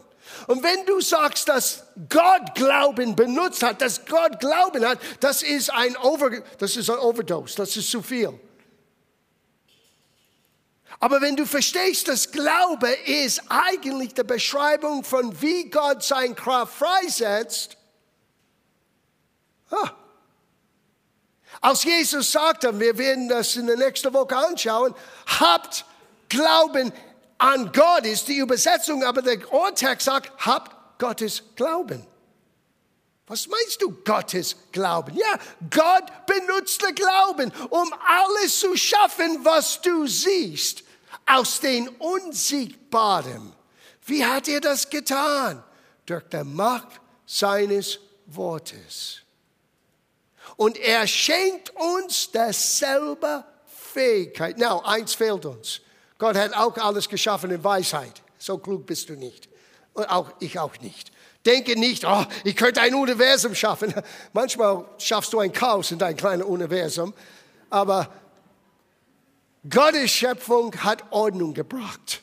Und 0.46 0.62
wenn 0.62 0.86
du 0.86 1.00
sagst, 1.00 1.48
dass 1.48 1.82
Gott 2.08 2.54
Glauben 2.54 3.16
benutzt 3.16 3.64
hat, 3.64 3.80
dass 3.80 4.06
Gott 4.06 4.38
Glauben 4.38 4.86
hat, 4.86 5.00
das 5.18 5.42
ist 5.42 5.68
ein, 5.72 5.96
Over, 5.96 6.30
das 6.58 6.76
ist 6.76 6.88
ein 6.90 6.98
Overdose, 6.98 7.56
das 7.56 7.76
ist 7.76 7.90
zu 7.90 8.02
viel. 8.02 8.38
Aber 10.98 11.20
wenn 11.20 11.36
du 11.36 11.46
verstehst, 11.46 12.08
dass 12.08 12.32
Glaube 12.32 12.90
ist 13.04 13.42
eigentlich 13.48 14.14
die 14.14 14.24
Beschreibung 14.24 15.04
von 15.04 15.40
wie 15.42 15.68
Gott 15.70 16.02
sein 16.02 16.34
Kraft 16.34 16.74
freisetzt, 16.74 17.76
ah, 19.70 19.90
als 21.60 21.84
Jesus 21.84 22.32
sagte, 22.32 22.78
wir 22.78 22.96
werden 22.98 23.28
das 23.28 23.56
in 23.56 23.66
der 23.66 23.76
nächsten 23.76 24.12
Woche 24.12 24.36
anschauen, 24.36 24.94
habt 25.40 25.84
Glauben 26.28 26.92
an 27.38 27.70
Gott 27.72 28.06
ist 28.06 28.28
die 28.28 28.38
Übersetzung, 28.38 29.04
aber 29.04 29.22
der 29.22 29.52
Urtext 29.52 30.06
sagt, 30.06 30.32
habt 30.46 30.98
Gottes 30.98 31.42
Glauben. 31.54 32.06
Was 33.26 33.46
meinst 33.48 33.82
du, 33.82 33.90
Gottes 34.04 34.56
Glauben? 34.72 35.14
Ja, 35.16 35.38
Gott 35.70 36.26
benutzt 36.26 36.82
den 36.82 36.94
Glauben, 36.94 37.52
um 37.70 37.92
alles 38.06 38.60
zu 38.60 38.76
schaffen, 38.76 39.44
was 39.44 39.80
du 39.82 40.06
siehst, 40.06 40.84
aus 41.26 41.60
den 41.60 41.88
Unsiegbaren. 41.88 43.52
Wie 44.06 44.24
hat 44.24 44.48
er 44.48 44.60
das 44.60 44.88
getan? 44.88 45.62
Durch 46.06 46.24
die 46.28 46.44
Macht 46.44 47.00
seines 47.26 47.98
Wortes. 48.26 49.22
Und 50.56 50.78
er 50.78 51.06
schenkt 51.06 51.70
uns 51.74 52.30
dasselbe 52.30 53.44
Fähigkeit. 53.66 54.56
Na, 54.58 54.78
eins 54.84 55.14
fehlt 55.14 55.44
uns. 55.44 55.80
Gott 56.18 56.36
hat 56.36 56.54
auch 56.54 56.76
alles 56.78 57.08
geschaffen 57.08 57.50
in 57.50 57.62
Weisheit. 57.62 58.22
So 58.38 58.58
klug 58.58 58.86
bist 58.86 59.08
du 59.08 59.14
nicht. 59.14 59.48
Und 59.92 60.06
auch 60.06 60.30
ich 60.38 60.58
auch 60.58 60.78
nicht. 60.80 61.10
Denke 61.44 61.78
nicht, 61.78 62.04
oh, 62.04 62.24
ich 62.44 62.56
könnte 62.56 62.80
ein 62.80 62.94
Universum 62.94 63.54
schaffen. 63.54 63.94
Manchmal 64.32 64.84
schaffst 64.98 65.32
du 65.32 65.40
ein 65.40 65.52
Chaos 65.52 65.90
in 65.90 65.98
dein 65.98 66.16
kleines 66.16 66.46
Universum. 66.46 67.12
Aber 67.70 68.08
Gottes 69.68 70.10
Schöpfung 70.10 70.74
hat 70.82 71.04
Ordnung 71.10 71.54
gebracht 71.54 72.22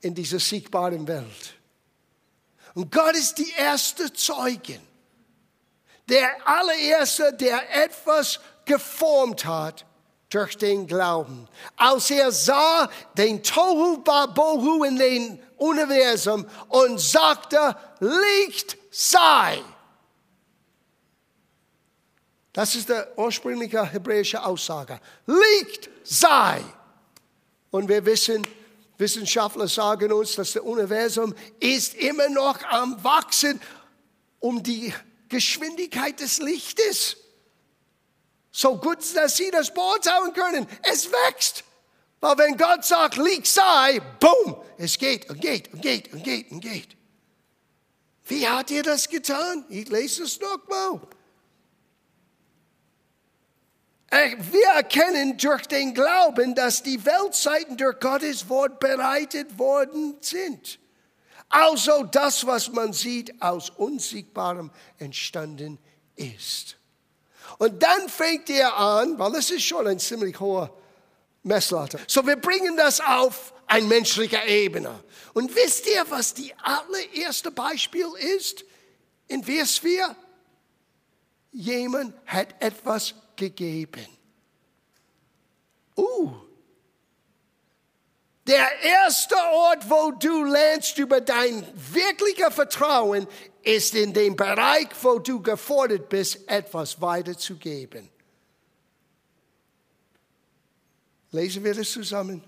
in 0.00 0.14
dieser 0.14 0.38
siegbaren 0.38 1.06
Welt. 1.06 1.54
Und 2.74 2.90
Gott 2.92 3.14
ist 3.14 3.38
die 3.38 3.52
erste 3.56 4.12
Zeugin 4.12 4.80
der 6.08 6.28
allererste, 6.44 7.32
der 7.32 7.84
etwas 7.84 8.40
geformt 8.64 9.44
hat 9.44 9.84
durch 10.30 10.56
den 10.56 10.86
Glauben. 10.86 11.48
Als 11.76 12.10
er 12.10 12.30
sah 12.32 12.88
den 13.16 13.42
Tohu 13.42 13.98
Babohu 14.02 14.84
in 14.84 14.96
den 14.96 15.42
Universum 15.56 16.46
und 16.68 17.00
sagte, 17.00 17.76
Licht 18.00 18.76
sei. 18.90 19.58
Das 22.56 22.74
ist 22.74 22.88
die 22.88 23.02
ursprüngliche 23.16 23.84
hebräische 23.84 24.42
Aussage. 24.42 24.98
Licht 25.26 25.90
sei. 26.04 26.64
Und 27.70 27.86
wir 27.86 28.06
wissen, 28.06 28.46
Wissenschaftler 28.96 29.68
sagen 29.68 30.10
uns, 30.10 30.36
dass 30.36 30.54
das 30.54 30.62
Universum 30.62 31.34
ist 31.60 31.94
immer 31.96 32.30
noch 32.30 32.62
am 32.64 33.04
Wachsen 33.04 33.60
um 34.40 34.62
die 34.62 34.90
Geschwindigkeit 35.28 36.18
des 36.18 36.38
Lichtes. 36.38 37.18
So 38.50 38.78
gut, 38.78 39.00
dass 39.14 39.36
sie 39.36 39.50
das 39.50 39.74
beurteilen 39.74 40.32
können. 40.32 40.66
Es 40.80 41.10
wächst. 41.12 41.62
Weil 42.20 42.38
wenn 42.38 42.56
Gott 42.56 42.86
sagt, 42.86 43.18
Licht 43.18 43.48
sei, 43.48 44.00
boom, 44.18 44.56
es 44.78 44.96
geht 44.96 45.28
und 45.28 45.42
geht 45.42 45.74
und 45.74 45.82
geht 45.82 46.10
und 46.10 46.24
geht 46.24 46.50
und 46.50 46.60
geht. 46.60 46.96
Wie 48.24 48.48
hat 48.48 48.70
er 48.70 48.82
das 48.82 49.10
getan? 49.10 49.66
Ich 49.68 49.90
lese 49.90 50.22
es 50.22 50.40
nochmal. 50.40 51.02
Äh, 54.10 54.36
wir 54.38 54.68
erkennen 54.76 55.36
durch 55.36 55.66
den 55.66 55.94
Glauben, 55.94 56.54
dass 56.54 56.82
die 56.82 57.04
Weltzeiten 57.04 57.76
durch 57.76 57.98
Gottes 57.98 58.48
Wort 58.48 58.78
bereitet 58.78 59.58
worden 59.58 60.16
sind. 60.20 60.78
Also 61.48 62.04
das, 62.04 62.46
was 62.46 62.72
man 62.72 62.92
sieht, 62.92 63.40
aus 63.40 63.70
Unsiegbarem 63.70 64.70
entstanden 64.98 65.78
ist. 66.16 66.76
Und 67.58 67.82
dann 67.82 68.08
fängt 68.08 68.50
er 68.50 68.76
an, 68.76 69.18
weil 69.18 69.32
das 69.32 69.50
ist 69.50 69.62
schon 69.62 69.86
ein 69.86 69.98
ziemlich 69.98 70.38
hoher 70.40 70.76
Messlatte. 71.42 72.00
So, 72.08 72.26
wir 72.26 72.36
bringen 72.36 72.76
das 72.76 73.00
auf 73.00 73.54
ein 73.66 73.86
menschlicher 73.88 74.46
Ebene. 74.46 75.02
Und 75.32 75.54
wisst 75.54 75.86
ihr, 75.86 76.04
was 76.10 76.34
die 76.34 76.52
allererste 76.62 77.50
Beispiel 77.50 78.08
ist? 78.36 78.64
In 79.28 79.44
Vers 79.44 79.78
4? 79.78 80.16
Jemand 81.52 82.14
hat 82.26 82.54
etwas 82.60 83.14
gegeben. 83.36 84.06
Uh, 85.96 86.32
der 88.46 88.80
erste 88.80 89.34
Ort, 89.34 89.90
wo 89.90 90.12
du 90.12 90.44
lernst 90.44 90.98
über 90.98 91.20
dein 91.20 91.66
wirkliches 91.74 92.54
Vertrauen, 92.54 93.26
ist 93.62 93.94
in 93.94 94.12
dem 94.12 94.36
Bereich, 94.36 94.88
wo 95.02 95.18
du 95.18 95.42
gefordert 95.42 96.08
bist, 96.08 96.48
etwas 96.48 97.00
weiterzugeben. 97.00 98.08
Lesen 101.32 101.64
wir 101.64 101.74
das 101.74 101.90
zusammen. 101.90 102.42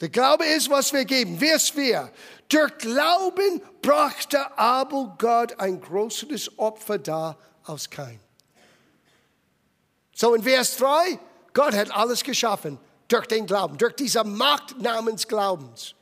Der 0.00 0.08
Glaube 0.08 0.44
ist, 0.46 0.70
was 0.70 0.92
wir 0.92 1.04
geben. 1.04 1.38
Vers 1.38 1.70
4. 1.70 2.10
Durch 2.48 2.78
Glauben 2.78 3.60
brachte 3.82 4.56
Abel 4.56 5.12
Gott 5.18 5.58
ein 5.58 5.80
größeres 5.80 6.58
Opfer 6.58 6.98
dar 6.98 7.38
als 7.64 7.90
kein. 7.90 8.20
So 10.14 10.34
in 10.34 10.42
Vers 10.42 10.76
3, 10.76 11.18
Gott 11.52 11.74
hat 11.74 11.90
alles 11.90 12.22
geschaffen 12.22 12.78
durch 13.08 13.26
den 13.26 13.46
Glauben, 13.46 13.76
durch 13.76 13.94
diese 13.94 14.24
Macht 14.24 14.80
namens 14.80 15.26
Glaubens. 15.26 15.94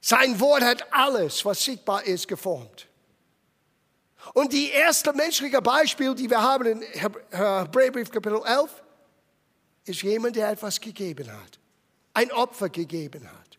Sein 0.00 0.38
Wort 0.38 0.62
hat 0.62 0.92
alles, 0.92 1.44
was 1.44 1.64
sichtbar 1.64 2.04
ist, 2.04 2.28
geformt. 2.28 2.86
Und 4.34 4.52
die 4.52 4.70
erste 4.70 5.12
menschliche 5.12 5.62
Beispiel, 5.62 6.14
die 6.14 6.28
wir 6.28 6.42
haben 6.42 6.66
in 6.66 6.82
Hebräerbrief 6.82 8.10
Kapitel 8.10 8.40
11, 8.44 8.82
ist 9.84 10.02
jemand, 10.02 10.36
der 10.36 10.50
etwas 10.50 10.80
gegeben 10.80 11.30
hat. 11.30 11.58
Ein 12.12 12.32
Opfer 12.32 12.68
gegeben 12.68 13.26
hat. 13.26 13.58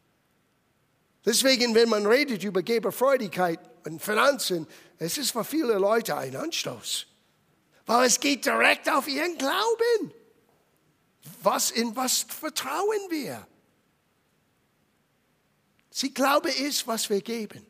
Deswegen, 1.25 1.73
wenn 1.75 1.89
man 1.89 2.05
redet 2.05 2.43
über 2.43 2.61
Geberfreudigkeit 2.61 3.59
und 3.85 4.01
Finanzen, 4.01 4.67
es 4.99 5.17
ist 5.17 5.31
für 5.31 5.43
viele 5.43 5.73
Leute 5.73 6.15
ein 6.15 6.35
Anstoß. 6.35 7.07
Weil 7.87 8.05
es 8.05 8.19
geht 8.19 8.45
direkt 8.45 8.89
auf 8.89 9.07
ihren 9.07 9.37
Glauben. 9.37 10.13
Was, 11.41 11.71
in 11.71 11.95
was 11.95 12.23
vertrauen 12.23 13.09
wir? 13.09 13.47
Sie 15.89 16.13
Glaube 16.13 16.51
ist, 16.51 16.85
was 16.85 17.09
wir 17.09 17.21
geben. 17.21 17.65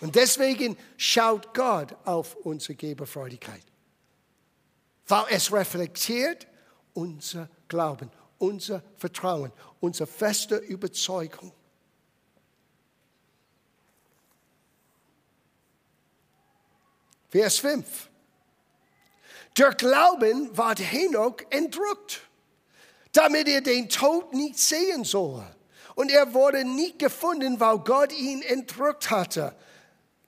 Und 0.00 0.14
deswegen 0.14 0.76
schaut 0.96 1.54
Gott 1.54 1.94
auf 2.04 2.34
unsere 2.36 2.74
Geberfreudigkeit. 2.74 3.64
Weil 5.06 5.26
es 5.30 5.52
reflektiert 5.52 6.46
unser 6.92 7.48
Glauben, 7.68 8.10
unser 8.38 8.82
Vertrauen, 8.96 9.52
unsere 9.80 10.08
feste 10.08 10.56
Überzeugung. 10.56 11.52
Vers 17.30 17.58
5. 17.58 18.08
Durch 19.54 19.76
Glauben 19.76 20.56
ward 20.56 20.78
Henoch 20.78 21.38
entrückt 21.50 22.28
damit 23.12 23.48
er 23.48 23.60
den 23.60 23.88
Tod 23.88 24.32
nicht 24.32 24.58
sehen 24.58 25.04
soll. 25.04 25.44
Und 25.94 26.10
er 26.10 26.32
wurde 26.34 26.64
nicht 26.64 26.98
gefunden, 26.98 27.58
weil 27.58 27.78
Gott 27.80 28.12
ihn 28.12 28.42
entrückt 28.42 29.10
hatte. 29.10 29.56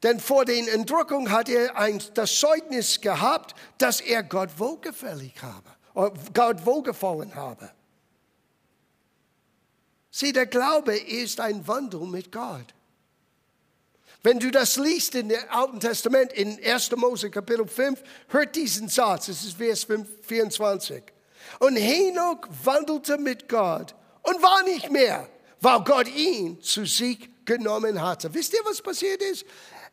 Denn 0.03 0.19
vor 0.19 0.45
den 0.45 0.67
Entrückungen 0.67 1.31
hat 1.31 1.49
er 1.49 1.77
ein, 1.77 2.03
das 2.15 2.35
Zeugnis 2.41 3.01
gehabt, 3.01 3.55
dass 3.79 4.01
er 4.01 4.23
Gott 4.23 4.59
wohlgefällig 4.59 5.35
habe, 5.43 6.21
Gott 6.35 6.67
wohlgefallen 6.67 7.35
habe. 7.35 7.71
Sieh, 10.11 10.33
der 10.33 10.47
Glaube 10.47 10.97
ist 10.97 11.39
ein 11.39 11.69
Wandel 11.69 12.01
mit 12.01 12.33
Gott. 12.33 12.75
Wenn 14.23 14.39
du 14.39 14.51
das 14.51 14.77
liest 14.77 15.15
in 15.15 15.31
dem 15.31 15.41
Alten 15.49 15.81
Testament, 15.81 16.33
in 16.33 16.63
1. 16.63 16.91
Mose 16.97 17.31
Kapitel 17.31 17.67
5, 17.67 18.03
hört 18.29 18.55
diesen 18.55 18.89
Satz, 18.89 19.27
das 19.27 19.43
ist 19.43 19.57
Vers 19.57 19.87
24. 20.23 21.03
Und 21.59 21.77
Henoch 21.77 22.43
wandelte 22.65 23.17
mit 23.17 23.49
Gott 23.49 23.95
und 24.23 24.43
war 24.43 24.63
nicht 24.65 24.91
mehr, 24.91 25.27
weil 25.61 25.81
Gott 25.81 26.09
ihn 26.09 26.61
zu 26.61 26.85
sich 26.85 27.31
genommen 27.47 28.01
hatte. 28.01 28.33
Wisst 28.35 28.53
ihr, 28.53 28.61
was 28.65 28.83
passiert 28.83 29.23
ist? 29.23 29.47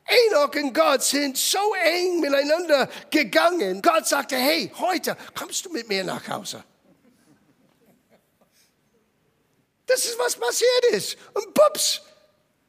Enoch 0.05 0.53
und 0.55 0.73
Gott 0.73 1.03
sind 1.03 1.37
so 1.37 1.73
eng 1.83 2.19
miteinander 2.19 2.89
gegangen. 3.09 3.81
Gott 3.81 4.07
sagte, 4.07 4.35
hey, 4.35 4.71
heute 4.77 5.15
kommst 5.35 5.65
du 5.65 5.69
mit 5.69 5.87
mir 5.87 6.03
nach 6.03 6.27
Hause. 6.27 6.63
Das 9.85 10.05
ist, 10.05 10.19
was 10.19 10.35
passiert 10.35 10.85
ist. 10.91 11.17
Und 11.33 11.53
pups, 11.53 12.01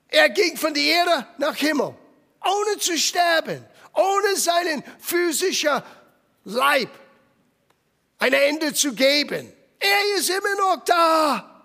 er 0.09 0.31
ging 0.31 0.57
von 0.57 0.73
der 0.73 0.83
Erde 0.83 1.27
nach 1.39 1.55
Himmel, 1.55 1.95
ohne 2.45 2.79
zu 2.79 2.97
sterben, 2.99 3.65
ohne 3.95 4.37
seinen 4.37 4.83
physischen 4.99 5.83
Leib 6.45 6.91
ein 8.19 8.33
Ende 8.33 8.73
zu 8.73 8.95
geben. 8.95 9.53
Er 9.79 10.19
ist 10.19 10.31
immer 10.31 10.57
noch 10.57 10.85
da. 10.85 11.59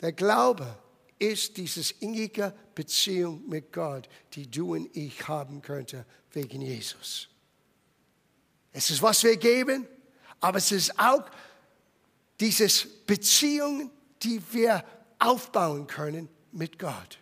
Der 0.00 0.12
Glaube 0.12 0.78
ist 1.18 1.56
diese 1.56 1.92
innige 2.00 2.54
Beziehung 2.74 3.42
mit 3.48 3.72
Gott, 3.72 4.08
die 4.34 4.48
du 4.48 4.74
und 4.74 4.96
ich 4.96 5.26
haben 5.26 5.60
könnten 5.60 6.04
wegen 6.30 6.62
Jesus. 6.62 7.28
Es 8.72 8.90
ist, 8.90 9.02
was 9.02 9.24
wir 9.24 9.36
geben, 9.36 9.88
aber 10.40 10.58
es 10.58 10.70
ist 10.70 10.98
auch 10.98 11.24
diese 12.40 12.68
Beziehung, 13.06 13.90
die 14.22 14.40
wir 14.52 14.84
aufbauen 15.18 15.86
können 15.86 16.28
mit 16.52 16.78
Gott. 16.78 17.18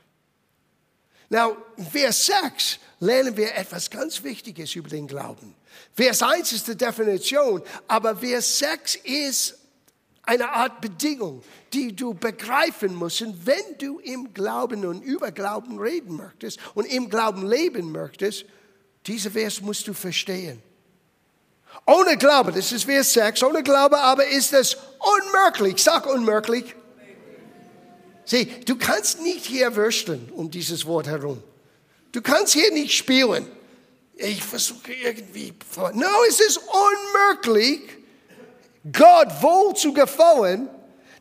Now, 1.28 1.56
Vers 1.90 2.26
6 2.26 2.78
lernen 3.00 3.36
wir 3.36 3.54
etwas 3.54 3.90
ganz 3.90 4.22
Wichtiges 4.22 4.74
über 4.76 4.88
den 4.88 5.06
Glauben. 5.06 5.54
Vers 5.92 6.22
1 6.22 6.52
ist 6.52 6.68
die 6.68 6.76
Definition, 6.76 7.62
aber 7.88 8.16
Vers 8.16 8.58
6 8.58 8.96
ist 8.96 9.58
eine 10.22 10.48
Art 10.50 10.80
Bedingung, 10.80 11.42
die 11.72 11.94
du 11.94 12.14
begreifen 12.14 12.94
musst, 12.94 13.24
wenn 13.46 13.78
du 13.78 13.98
im 14.00 14.32
Glauben 14.34 14.84
und 14.84 15.02
über 15.02 15.32
Glauben 15.32 15.78
reden 15.78 16.16
möchtest 16.16 16.58
und 16.74 16.84
im 16.84 17.08
Glauben 17.08 17.46
leben 17.46 17.92
möchtest. 17.92 18.44
Diese 19.06 19.30
Vers 19.30 19.60
musst 19.60 19.86
du 19.86 19.94
verstehen. 19.94 20.62
Ohne 21.84 22.16
Glaube, 22.16 22.52
das 22.52 22.72
ist 22.72 22.84
Vers 22.84 23.12
6, 23.12 23.42
ohne 23.42 23.62
Glaube 23.62 23.98
aber 23.98 24.26
ist 24.26 24.52
es 24.52 24.76
unmöglich. 24.98 25.82
Sag 25.82 26.06
unmöglich. 26.06 26.74
Sieh, 28.24 28.46
du 28.64 28.76
kannst 28.76 29.20
nicht 29.20 29.44
hier 29.44 29.76
würsteln 29.76 30.30
um 30.34 30.50
dieses 30.50 30.84
Wort 30.86 31.06
herum. 31.06 31.42
Du 32.10 32.22
kannst 32.22 32.54
hier 32.54 32.72
nicht 32.72 32.96
spielen. 32.96 33.46
Ich 34.16 34.42
versuche 34.42 34.92
irgendwie. 34.92 35.52
No, 35.92 36.06
es 36.28 36.40
ist 36.40 36.58
unmöglich, 36.58 37.82
Gott 38.90 39.28
wohl 39.42 39.74
zu 39.74 39.92
gefallen, 39.92 40.68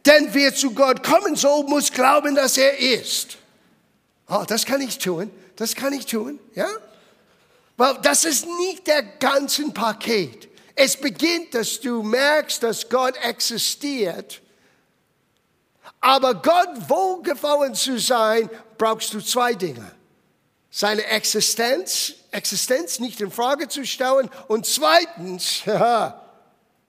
denn 0.05 0.29
wer 0.31 0.55
zu 0.55 0.71
Gott 0.71 1.03
kommen 1.03 1.35
soll, 1.35 1.63
muss 1.65 1.91
glauben, 1.91 2.35
dass 2.35 2.57
er 2.57 2.77
ist. 2.79 3.37
Oh, 4.29 4.43
das 4.47 4.65
kann 4.65 4.81
ich 4.81 4.97
tun. 4.97 5.29
Das 5.55 5.75
kann 5.75 5.93
ich 5.93 6.05
tun, 6.05 6.39
ja? 6.53 6.67
Weil 7.77 7.97
das 8.01 8.23
ist 8.23 8.45
nicht 8.45 8.87
der 8.87 9.03
ganze 9.03 9.69
Paket. 9.71 10.49
Es 10.75 10.97
beginnt, 10.97 11.53
dass 11.53 11.79
du 11.79 12.03
merkst, 12.03 12.63
dass 12.63 12.89
Gott 12.89 13.15
existiert. 13.23 14.41
Aber 15.99 16.35
Gott 16.35 16.89
wohlgefallen 16.89 17.73
zu 17.73 17.97
sein, 17.99 18.49
brauchst 18.77 19.13
du 19.13 19.21
zwei 19.21 19.53
Dinge. 19.53 19.91
Seine 20.69 21.05
Existenz, 21.05 22.13
Existenz 22.31 22.99
nicht 22.99 23.21
in 23.21 23.31
Frage 23.31 23.67
zu 23.69 23.85
stellen 23.85 24.29
und 24.47 24.65
zweitens, 24.65 25.61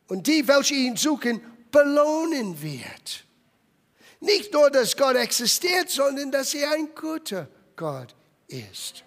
und 0.09 0.27
die, 0.27 0.47
welche 0.47 0.75
ihn 0.75 0.97
suchen, 0.97 1.41
belohnen 1.71 2.61
wird. 2.61 3.25
Nicht 4.19 4.53
nur, 4.53 4.71
dass 4.71 4.97
Gott 4.97 5.17
existiert, 5.17 5.91
sondern 5.91 6.33
dass 6.33 6.55
er 6.55 6.73
ein 6.73 6.89
guter 6.95 7.49
Gott 7.77 8.15
ist 8.49 9.06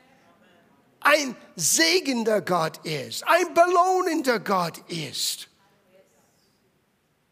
ein 1.02 1.36
segender 1.56 2.42
Gott 2.42 2.86
ist, 2.86 3.24
ein 3.28 3.54
belohnender 3.54 4.40
Gott 4.40 4.78
ist. 4.90 5.48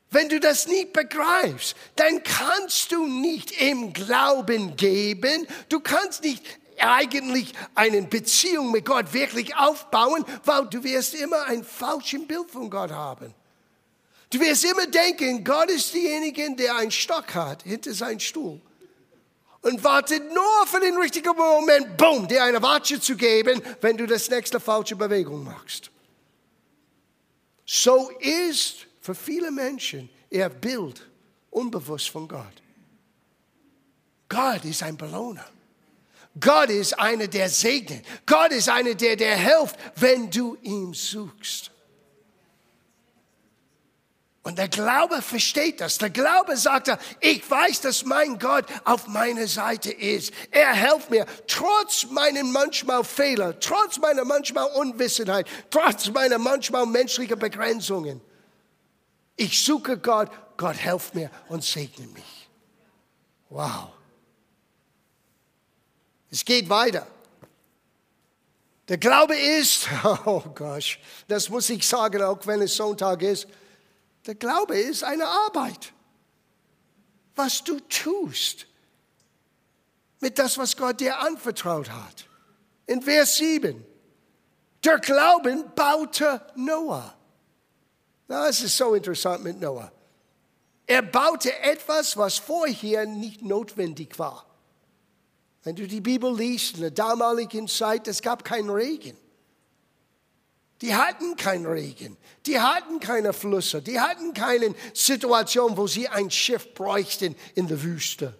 Wenn 0.10 0.30
du 0.30 0.40
das 0.40 0.68
nicht 0.68 0.94
begreifst, 0.94 1.76
dann 1.96 2.24
kannst 2.24 2.92
du 2.92 3.06
nicht 3.06 3.62
im 3.62 3.92
Glauben 3.92 4.76
geben, 4.78 5.46
du 5.70 5.80
kannst 5.82 6.24
nicht 6.24 6.44
eigentlich 6.80 7.54
eine 7.76 8.04
Beziehung 8.04 8.72
mit 8.72 8.86
Gott 8.86 9.14
wirklich 9.14 9.56
aufbauen, 9.56 10.24
weil 10.46 10.68
du 10.68 10.84
wirst 10.84 11.16
immer 11.16 11.44
ein 11.46 11.64
falsches 11.64 12.26
Bild 12.26 12.50
von 12.50 12.70
Gott 12.70 12.92
haben. 12.92 13.34
Du 14.30 14.40
wirst 14.40 14.64
immer 14.66 14.86
denken, 14.88 15.44
Gott 15.44 15.70
ist 15.70 15.94
derjenige, 15.94 16.56
der 16.56 16.76
einen 16.76 16.92
Stock 16.92 17.34
hat 17.34 17.64
hinter 17.64 17.94
seinem 17.94 18.20
Stuhl 18.20 18.62
und 19.68 19.84
wartet 19.84 20.24
nur 20.34 20.66
für 20.66 20.80
den 20.80 20.96
richtigen 20.96 21.36
Moment, 21.36 21.98
boom, 21.98 22.26
dir 22.26 22.42
eine 22.42 22.62
Watsche 22.62 23.02
zu 23.02 23.18
geben, 23.18 23.62
wenn 23.82 23.98
du 23.98 24.08
das 24.08 24.30
nächste 24.30 24.62
falsche 24.62 24.96
Bewegung 24.96 25.44
machst. 25.44 25.92
So 27.66 28.10
ist 28.22 28.88
für 29.02 29.14
viele 29.14 29.52
Menschen 29.52 30.10
ihr 30.30 30.48
Bild 30.48 31.06
unbewusst 31.50 32.10
von 32.10 32.30
Gott. 32.30 32.62
Gott 34.30 34.64
ist 34.64 34.84
ein 34.84 34.96
Belohner. 34.96 35.46
Gott 36.40 36.70
ist 36.70 36.98
einer, 36.98 37.28
der 37.28 37.50
segnet. 37.50 38.06
Gott 38.26 38.52
ist 38.52 38.70
einer, 38.70 38.94
der 38.94 39.18
dir 39.18 39.36
hilft, 39.36 39.76
wenn 39.98 40.30
du 40.30 40.56
ihn 40.62 40.94
suchst. 40.94 41.72
Und 44.48 44.58
der 44.58 44.70
Glaube 44.70 45.22
versteht 45.22 45.82
das. 45.82 45.98
Der 45.98 46.10
Glaube 46.10 46.56
sagt, 46.56 46.90
ich 47.20 47.52
weiß, 47.52 47.82
dass 47.82 48.06
mein 48.06 48.40
Gott 48.40 48.64
auf 48.86 49.06
meiner 49.08 49.46
Seite 49.46 49.92
ist. 49.92 50.32
Er 50.52 50.74
hilft 50.74 51.10
mir, 51.10 51.26
trotz 51.48 52.06
meinen 52.06 52.54
manchmal 52.54 53.04
Fehler, 53.04 53.60
trotz 53.60 53.98
meiner 53.98 54.24
manchmal 54.24 54.72
Unwissenheit, 54.72 55.48
trotz 55.70 56.10
meiner 56.12 56.38
manchmal 56.38 56.86
menschlichen 56.86 57.38
Begrenzungen. 57.38 58.22
Ich 59.36 59.62
suche 59.66 59.98
Gott, 59.98 60.32
Gott 60.56 60.78
hilft 60.78 61.14
mir 61.14 61.30
und 61.50 61.62
segne 61.62 62.08
mich. 62.08 62.50
Wow. 63.50 63.90
Es 66.32 66.46
geht 66.46 66.70
weiter. 66.70 67.06
Der 68.88 68.98
Glaube 68.98 69.36
ist, 69.36 69.90
oh 70.26 70.44
Gott, 70.56 71.00
das 71.28 71.50
muss 71.50 71.70
ich 71.70 71.86
sagen, 71.86 72.22
auch 72.22 72.48
wenn 72.48 72.62
es 72.62 72.78
Sonntag 72.78 73.22
ist, 73.24 73.46
der 74.28 74.36
Glaube 74.36 74.78
ist 74.78 75.04
eine 75.04 75.26
Arbeit. 75.26 75.94
Was 77.36 77.64
du 77.64 77.80
tust 77.80 78.68
mit 80.20 80.38
das, 80.38 80.58
was 80.58 80.76
Gott 80.76 81.00
dir 81.00 81.20
anvertraut 81.20 81.90
hat. 81.90 82.26
In 82.86 83.02
Vers 83.02 83.38
7. 83.38 83.86
Der 84.84 85.00
Glauben 85.00 85.64
baute 85.76 86.42
Noah. 86.56 87.16
Das 88.28 88.62
ist 88.62 88.76
so 88.76 88.94
interessant 88.96 89.44
mit 89.44 89.60
Noah. 89.60 89.92
Er 90.86 91.02
baute 91.02 91.58
etwas, 91.60 92.18
was 92.18 92.38
vorher 92.38 93.06
nicht 93.06 93.42
notwendig 93.42 94.18
war. 94.20 94.46
Wenn 95.64 95.76
du 95.76 95.88
die 95.88 96.02
Bibel 96.02 96.36
liest, 96.36 96.76
in 96.76 96.82
der 96.82 96.92
damaligen 96.92 97.68
Zeit, 97.68 98.08
es 98.08 98.22
gab 98.22 98.44
keinen 98.44 98.70
Regen. 98.70 99.18
Die 100.82 100.94
hatten 100.94 101.36
keinen 101.36 101.66
Regen, 101.66 102.18
die 102.46 102.60
hatten 102.60 103.00
keine 103.00 103.34
Flüsse, 103.34 103.82
die 103.82 104.00
hatten 104.00 104.34
keine 104.34 104.76
Situation, 104.94 105.76
wo 105.76 105.88
sie 105.88 106.08
ein 106.08 106.30
Schiff 106.30 106.74
bräuchten 106.76 107.36
in 107.56 107.68
der 107.68 107.82
Wüste. 107.82 108.38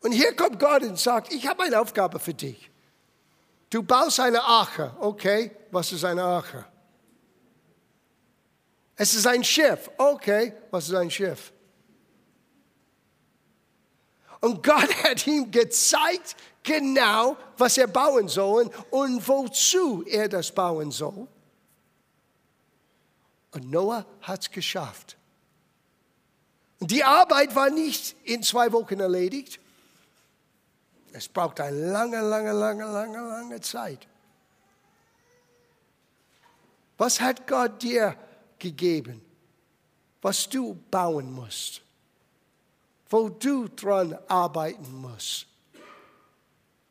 Und 0.00 0.12
hier 0.12 0.34
kommt 0.34 0.58
Gott 0.58 0.82
und 0.82 0.98
sagt, 0.98 1.32
ich 1.32 1.46
habe 1.46 1.64
eine 1.64 1.80
Aufgabe 1.80 2.18
für 2.18 2.34
dich. 2.34 2.70
Du 3.70 3.82
baust 3.82 4.20
eine 4.20 4.42
Arche. 4.42 4.94
Okay, 5.00 5.50
was 5.70 5.92
ist 5.92 6.04
eine 6.04 6.22
Arche? 6.22 6.64
Es 8.96 9.14
ist 9.14 9.26
ein 9.26 9.44
Schiff. 9.44 9.90
Okay, 9.98 10.52
was 10.70 10.88
ist 10.88 10.94
ein 10.94 11.10
Schiff? 11.10 11.52
Und 14.40 14.62
Gott 14.62 14.94
hat 15.04 15.26
ihm 15.26 15.50
gezeigt, 15.50 16.36
genau, 16.66 17.36
was 17.56 17.78
er 17.78 17.86
bauen 17.86 18.28
soll 18.28 18.70
und 18.90 19.26
wozu 19.26 20.04
er 20.06 20.28
das 20.28 20.52
bauen 20.52 20.90
soll. 20.90 21.26
Und 23.52 23.70
Noah 23.70 24.04
hat 24.20 24.42
es 24.42 24.50
geschafft. 24.50 25.16
Und 26.78 26.90
die 26.90 27.02
Arbeit 27.02 27.54
war 27.54 27.70
nicht 27.70 28.16
in 28.24 28.42
zwei 28.42 28.70
Wochen 28.72 29.00
erledigt. 29.00 29.58
Es 31.12 31.28
braucht 31.28 31.60
eine 31.60 31.90
lange, 31.90 32.20
lange, 32.20 32.52
lange, 32.52 32.84
lange, 32.84 33.18
lange 33.18 33.60
Zeit. 33.62 34.06
Was 36.98 37.20
hat 37.20 37.46
Gott 37.46 37.82
dir 37.82 38.16
gegeben, 38.58 39.22
was 40.20 40.48
du 40.48 40.74
bauen 40.90 41.32
musst, 41.32 41.80
wo 43.08 43.28
du 43.30 43.68
dran 43.68 44.18
arbeiten 44.28 45.00
musst? 45.00 45.46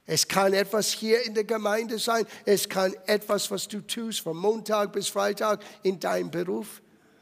Es 0.08 0.28
kann 0.28 0.54
etwas 0.54 0.92
hier 0.92 1.24
in 1.24 1.34
der 1.34 1.46
Gemeinde 1.46 1.98
sein. 1.98 2.28
Es 2.46 2.70
kann 2.70 2.94
etwas, 3.08 3.50
was 3.50 3.68
du 3.68 3.82
tust 3.82 4.22
von 4.22 4.38
Montag 4.38 4.94
bis 4.94 5.08
Freitag 5.08 5.64
in 5.82 6.00
deinem 6.00 6.30
Beruf. 6.30 6.82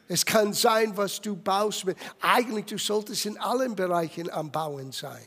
Es 0.09 0.25
kann 0.25 0.53
sein, 0.53 0.95
was 0.97 1.21
du 1.21 1.35
baust. 1.35 1.85
Eigentlich, 2.19 2.65
du 2.65 2.77
solltest 2.77 3.25
in 3.25 3.37
allen 3.37 3.75
Bereichen 3.75 4.29
am 4.29 4.51
Bauen 4.51 4.91
sein. 4.91 5.25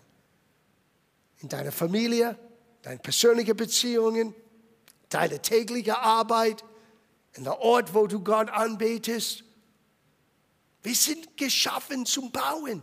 In 1.38 1.48
deiner 1.48 1.72
Familie, 1.72 2.38
deine 2.82 2.98
persönlichen 2.98 3.56
Beziehungen, 3.56 4.34
deine 5.08 5.40
tägliche 5.40 5.98
Arbeit, 5.98 6.62
in 7.34 7.44
der 7.44 7.60
Ort, 7.60 7.94
wo 7.94 8.06
du 8.06 8.22
Gott 8.22 8.48
anbetest. 8.50 9.44
Wir 10.82 10.94
sind 10.94 11.36
geschaffen 11.36 12.06
zum 12.06 12.30
Bauen. 12.30 12.82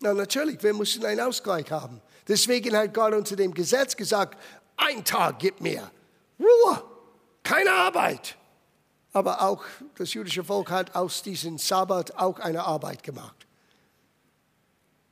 Na 0.00 0.12
natürlich, 0.12 0.62
wir 0.62 0.74
müssen 0.74 1.04
einen 1.04 1.20
Ausgleich 1.20 1.70
haben. 1.70 2.00
Deswegen 2.26 2.76
hat 2.76 2.94
Gott 2.94 3.12
unter 3.12 3.36
dem 3.36 3.52
Gesetz 3.52 3.96
gesagt, 3.96 4.40
ein 4.76 5.04
Tag 5.04 5.38
gib 5.38 5.60
mir 5.60 5.90
Ruhe, 6.38 6.82
keine 7.42 7.70
Arbeit. 7.70 8.36
Aber 9.12 9.42
auch 9.42 9.62
das 9.96 10.12
jüdische 10.14 10.42
Volk 10.42 10.70
hat 10.70 10.96
aus 10.96 11.22
diesem 11.22 11.58
Sabbat 11.58 12.18
auch 12.18 12.40
eine 12.40 12.64
Arbeit 12.64 13.02
gemacht. 13.02 13.46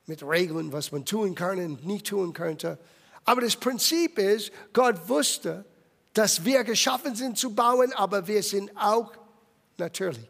Mit 0.07 0.23
Regeln, 0.25 0.73
was 0.73 0.91
man 0.91 1.05
tun 1.05 1.35
kann 1.37 1.59
und 1.59 1.87
nicht 1.87 2.09
tun 2.09 2.33
könnte. 2.33 2.79
Aber 3.25 3.41
das 3.43 3.55
Prinzip 3.55 4.19
ist, 4.19 4.51
Gott 4.73 5.09
wusste, 5.09 5.65
dass 6.15 6.45
wir 6.45 6.65
geschaffen 6.65 7.15
sind 7.15 7.39
zu 7.39 7.55
bauen, 7.55 7.93
aber 7.93 8.27
wir 8.27 8.43
sind 8.43 8.71
auch 8.77 9.13
natürlich 9.79 10.29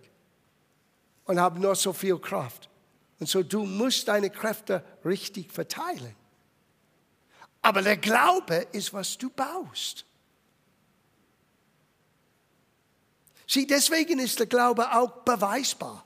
und 1.25 1.41
haben 1.41 1.61
nur 1.61 1.75
so 1.75 1.93
viel 1.93 2.19
Kraft. 2.19 2.69
Und 3.19 3.29
so 3.29 3.43
du 3.43 3.65
musst 3.65 4.09
deine 4.09 4.29
Kräfte 4.29 4.85
richtig 5.05 5.51
verteilen. 5.51 6.15
Aber 7.63 7.81
der 7.81 7.97
Glaube 7.97 8.67
ist, 8.73 8.93
was 8.93 9.17
du 9.17 9.31
baust. 9.31 10.05
Sieh, 13.47 13.67
deswegen 13.67 14.19
ist 14.19 14.39
der 14.41 14.47
Glaube 14.47 14.93
auch 14.93 15.11
beweisbar. 15.25 16.05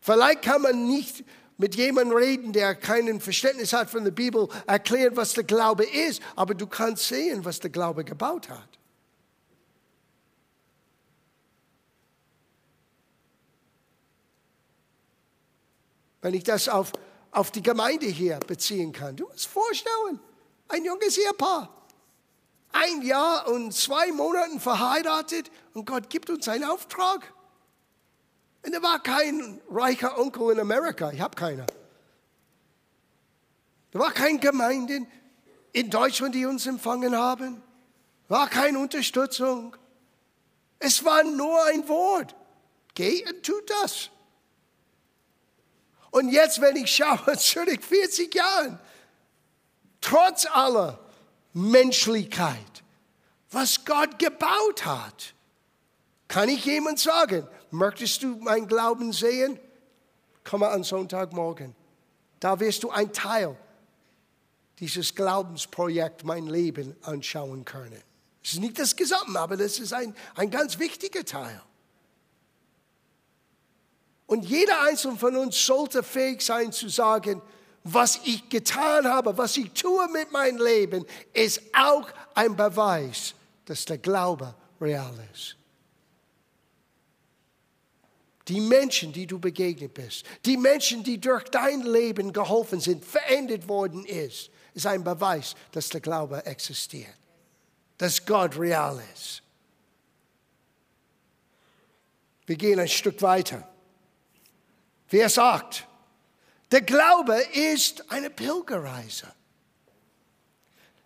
Vielleicht 0.00 0.42
kann 0.42 0.62
man 0.62 0.86
nicht 0.86 1.24
mit 1.58 1.74
jemandem 1.74 2.16
reden, 2.16 2.52
der 2.54 2.74
kein 2.74 3.20
Verständnis 3.20 3.74
hat 3.74 3.90
von 3.90 4.02
der 4.02 4.12
Bibel, 4.12 4.48
erklären, 4.66 5.14
was 5.14 5.34
der 5.34 5.44
Glaube 5.44 5.84
ist, 5.84 6.22
aber 6.34 6.54
du 6.54 6.66
kannst 6.66 7.06
sehen, 7.08 7.44
was 7.44 7.60
der 7.60 7.68
Glaube 7.68 8.02
gebaut 8.02 8.48
hat. 8.48 8.68
Wenn 16.22 16.32
ich 16.32 16.44
das 16.44 16.68
auf 16.68 16.92
auf 17.32 17.50
die 17.50 17.62
Gemeinde 17.62 18.06
hier 18.06 18.38
beziehen 18.40 18.92
kann. 18.92 19.16
Du 19.16 19.26
musst 19.26 19.46
vorstellen, 19.46 20.20
ein 20.68 20.84
junges 20.84 21.18
Ehepaar, 21.18 21.68
ein 22.72 23.02
Jahr 23.02 23.48
und 23.48 23.72
zwei 23.72 24.12
Monaten 24.12 24.60
verheiratet 24.60 25.50
und 25.74 25.86
Gott 25.86 26.10
gibt 26.10 26.30
uns 26.30 26.48
einen 26.48 26.64
Auftrag. 26.64 27.32
Und 28.64 28.74
er 28.74 28.82
war 28.82 29.02
kein 29.02 29.60
reicher 29.70 30.18
Onkel 30.18 30.52
in 30.52 30.60
Amerika, 30.60 31.10
ich 31.10 31.20
habe 31.20 31.34
keiner. 31.34 31.66
Da 33.90 33.98
war 33.98 34.12
keine 34.12 34.38
Gemeinde 34.38 35.06
in 35.72 35.90
Deutschland, 35.90 36.34
die 36.34 36.46
uns 36.46 36.66
empfangen 36.66 37.16
haben. 37.16 37.62
War 38.28 38.48
keine 38.48 38.78
Unterstützung. 38.78 39.76
Es 40.78 41.04
war 41.04 41.24
nur 41.24 41.64
ein 41.66 41.88
Wort. 41.88 42.36
Geh 42.94 43.24
und 43.26 43.42
tu 43.42 43.52
das. 43.66 44.10
Und 46.10 46.30
jetzt, 46.30 46.60
wenn 46.60 46.76
ich 46.76 46.94
schaue, 46.94 47.36
zurück 47.38 47.82
40 47.82 48.34
Jahren, 48.34 48.78
trotz 50.00 50.46
aller 50.46 50.98
Menschlichkeit, 51.52 52.56
was 53.50 53.84
Gott 53.84 54.18
gebaut 54.18 54.84
hat, 54.84 55.34
kann 56.28 56.48
ich 56.48 56.64
jemand 56.64 57.00
sagen, 57.00 57.46
möchtest 57.70 58.22
du 58.22 58.36
meinen 58.36 58.68
Glauben 58.68 59.12
sehen? 59.12 59.58
Komm 60.44 60.62
an 60.62 60.84
Sonntagmorgen. 60.84 61.74
Da 62.38 62.58
wirst 62.60 62.84
du 62.84 62.90
ein 62.90 63.12
Teil 63.12 63.56
dieses 64.78 65.14
Glaubensprojekt, 65.14 66.24
mein 66.24 66.46
Leben, 66.46 66.96
anschauen 67.02 67.64
können. 67.64 68.02
Es 68.42 68.54
ist 68.54 68.60
nicht 68.60 68.78
das 68.78 68.96
Gesamte, 68.96 69.38
aber 69.38 69.56
das 69.56 69.78
ist 69.78 69.92
ein, 69.92 70.14
ein 70.34 70.50
ganz 70.50 70.78
wichtiger 70.78 71.24
Teil. 71.24 71.60
Und 74.30 74.44
jeder 74.44 74.82
einzelne 74.82 75.16
von 75.16 75.34
uns 75.34 75.66
sollte 75.66 76.04
fähig 76.04 76.40
sein 76.40 76.70
zu 76.70 76.88
sagen, 76.88 77.42
was 77.82 78.20
ich 78.24 78.48
getan 78.48 79.04
habe, 79.08 79.36
was 79.36 79.56
ich 79.56 79.72
tue 79.72 80.08
mit 80.10 80.30
meinem 80.30 80.64
Leben, 80.64 81.04
ist 81.32 81.60
auch 81.72 82.08
ein 82.36 82.54
Beweis, 82.54 83.34
dass 83.64 83.84
der 83.86 83.98
Glaube 83.98 84.54
real 84.80 85.12
ist. 85.34 85.56
Die 88.46 88.60
Menschen, 88.60 89.12
die 89.12 89.26
du 89.26 89.40
begegnet 89.40 89.94
bist, 89.94 90.24
die 90.44 90.56
Menschen, 90.56 91.02
die 91.02 91.20
durch 91.20 91.48
dein 91.48 91.82
Leben 91.82 92.32
geholfen 92.32 92.78
sind, 92.78 93.04
verändert 93.04 93.66
worden 93.66 94.04
ist, 94.04 94.50
ist 94.74 94.86
ein 94.86 95.02
Beweis, 95.02 95.56
dass 95.72 95.88
der 95.88 96.02
Glaube 96.02 96.46
existiert, 96.46 97.16
dass 97.98 98.24
Gott 98.24 98.56
real 98.56 99.02
ist. 99.12 99.42
Wir 102.46 102.54
gehen 102.54 102.78
ein 102.78 102.86
Stück 102.86 103.20
weiter. 103.22 103.68
Wer 105.10 105.28
sagt, 105.28 105.86
der 106.70 106.82
Glaube 106.82 107.34
ist 107.52 108.10
eine 108.10 108.30
Pilgerreise. 108.30 109.26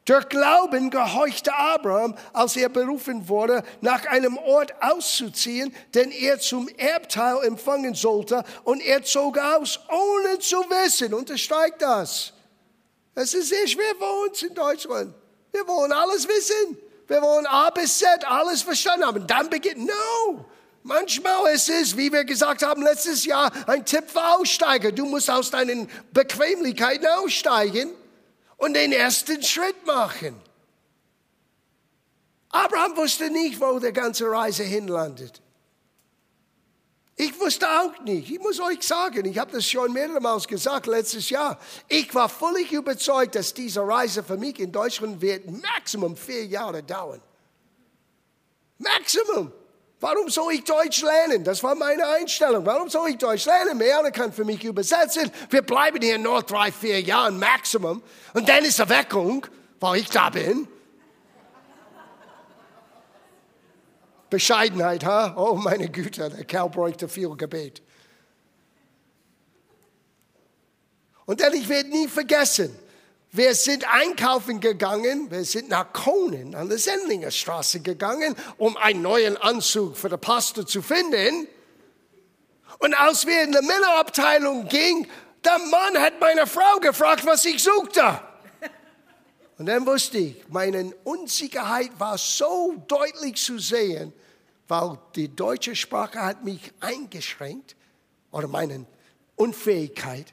Durch 0.04 0.28
Glauben 0.28 0.90
gehorchte 0.90 1.54
Abraham, 1.54 2.14
als 2.34 2.56
er 2.56 2.68
berufen 2.68 3.26
wurde, 3.26 3.64
nach 3.80 4.04
einem 4.04 4.36
Ort 4.36 4.74
auszuziehen, 4.82 5.74
den 5.94 6.10
er 6.10 6.38
zum 6.38 6.68
Erbteil 6.68 7.42
empfangen 7.44 7.94
sollte. 7.94 8.44
Und 8.64 8.82
er 8.82 9.02
zog 9.02 9.38
aus, 9.38 9.80
ohne 9.88 10.38
zu 10.40 10.58
wissen. 10.58 11.14
Unterstreicht 11.14 11.80
das. 11.80 12.34
Es 13.14 13.32
ist 13.32 13.48
sehr 13.48 13.66
schwer 13.66 13.94
für 13.98 14.28
uns 14.28 14.42
in 14.42 14.54
Deutschland. 14.54 15.14
Wir 15.52 15.66
wollen 15.66 15.92
alles 15.92 16.28
wissen. 16.28 16.76
Wir 17.06 17.22
wollen 17.22 17.46
A 17.46 17.70
bis 17.70 17.98
Z 17.98 18.26
alles 18.26 18.60
verstanden 18.60 19.06
haben. 19.06 19.26
Dann 19.26 19.48
beginnt, 19.48 19.86
no. 19.86 20.44
Manchmal 20.86 21.54
ist 21.54 21.70
es, 21.70 21.96
wie 21.96 22.12
wir 22.12 22.24
gesagt 22.24 22.62
haben 22.62 22.82
letztes 22.82 23.24
Jahr, 23.24 23.50
ein 23.66 23.86
Tipp 23.86 24.04
für 24.06 24.22
Aussteiger. 24.36 24.92
Du 24.92 25.06
musst 25.06 25.30
aus 25.30 25.50
deinen 25.50 25.88
Bequemlichkeiten 26.12 27.06
aussteigen 27.06 27.90
und 28.58 28.74
den 28.74 28.92
ersten 28.92 29.42
Schritt 29.42 29.86
machen. 29.86 30.38
Abraham 32.50 32.98
wusste 32.98 33.30
nicht, 33.30 33.58
wo 33.58 33.78
der 33.78 33.92
ganze 33.92 34.30
Reise 34.30 34.62
hinlandet. 34.62 35.40
Ich 37.16 37.40
wusste 37.40 37.66
auch 37.66 37.98
nicht. 38.00 38.30
Ich 38.30 38.40
muss 38.40 38.60
euch 38.60 38.82
sagen, 38.82 39.24
ich 39.24 39.38
habe 39.38 39.52
das 39.52 39.66
schon 39.66 39.90
mehrmals 39.90 40.46
gesagt 40.46 40.86
letztes 40.86 41.30
Jahr. 41.30 41.58
Ich 41.88 42.14
war 42.14 42.28
völlig 42.28 42.70
überzeugt, 42.72 43.36
dass 43.36 43.54
diese 43.54 43.80
Reise 43.80 44.22
für 44.22 44.36
mich 44.36 44.60
in 44.60 44.70
Deutschland 44.70 45.22
wird 45.22 45.50
maximum 45.50 46.14
vier 46.14 46.44
Jahre 46.44 46.82
dauern. 46.82 47.22
Maximum. 48.76 49.50
Warum 50.04 50.28
soll 50.28 50.52
ich 50.52 50.64
Deutsch 50.64 51.00
lernen? 51.00 51.44
Das 51.44 51.62
war 51.62 51.74
meine 51.74 52.06
Einstellung. 52.06 52.66
Warum 52.66 52.90
soll 52.90 53.08
ich 53.08 53.16
Deutsch 53.16 53.46
lernen? 53.46 53.78
Mehrere 53.78 54.12
kann 54.12 54.34
für 54.34 54.44
mich 54.44 54.62
übersetzen. 54.62 55.30
Wir 55.48 55.62
bleiben 55.62 56.02
hier 56.02 56.18
nur 56.18 56.42
drei, 56.42 56.70
vier 56.70 57.00
Jahre 57.00 57.32
Maximum. 57.32 58.02
Und 58.34 58.46
dann 58.46 58.66
ist 58.66 58.78
Erweckung, 58.78 59.46
weil 59.80 60.00
ich 60.00 60.10
da 60.10 60.28
bin. 60.28 60.68
Bescheidenheit, 64.28 65.06
ha? 65.06 65.32
Oh, 65.38 65.54
meine 65.54 65.88
Güte, 65.88 66.28
der 66.28 66.44
Kerl 66.44 66.68
bräuchte 66.68 67.08
viel 67.08 67.34
Gebet. 67.34 67.80
Und 71.24 71.40
dann, 71.40 71.54
ich 71.54 71.66
werde 71.66 71.88
nie 71.88 72.08
vergessen, 72.08 72.78
wir 73.34 73.56
sind 73.56 73.84
einkaufen 73.92 74.60
gegangen, 74.60 75.28
wir 75.28 75.44
sind 75.44 75.68
nach 75.68 75.92
Konen 75.92 76.54
an 76.54 76.68
der 76.68 76.78
Sendlinger 76.78 77.32
Straße 77.32 77.80
gegangen, 77.80 78.36
um 78.58 78.76
einen 78.76 79.02
neuen 79.02 79.36
Anzug 79.36 79.96
für 79.96 80.08
den 80.08 80.20
Pastor 80.20 80.64
zu 80.64 80.82
finden. 80.82 81.48
Und 82.78 82.94
als 82.94 83.26
wir 83.26 83.42
in 83.42 83.50
der 83.50 83.62
Männerabteilung 83.62 84.68
gingen, 84.68 85.08
der 85.44 85.58
Mann 85.58 86.00
hat 86.00 86.20
meine 86.20 86.46
Frau 86.46 86.78
gefragt, 86.78 87.26
was 87.26 87.44
ich 87.44 87.60
suchte. 87.60 88.20
Und 89.58 89.66
dann 89.66 89.84
wusste 89.84 90.18
ich, 90.18 90.44
meine 90.48 90.94
Unsicherheit 91.02 91.90
war 91.98 92.16
so 92.16 92.74
deutlich 92.86 93.34
zu 93.34 93.58
sehen, 93.58 94.12
weil 94.68 94.96
die 95.16 95.34
deutsche 95.34 95.74
Sprache 95.74 96.20
hat 96.20 96.44
mich 96.44 96.72
eingeschränkt 96.78 97.74
oder 98.30 98.46
meine 98.46 98.86
Unfähigkeit. 99.34 100.32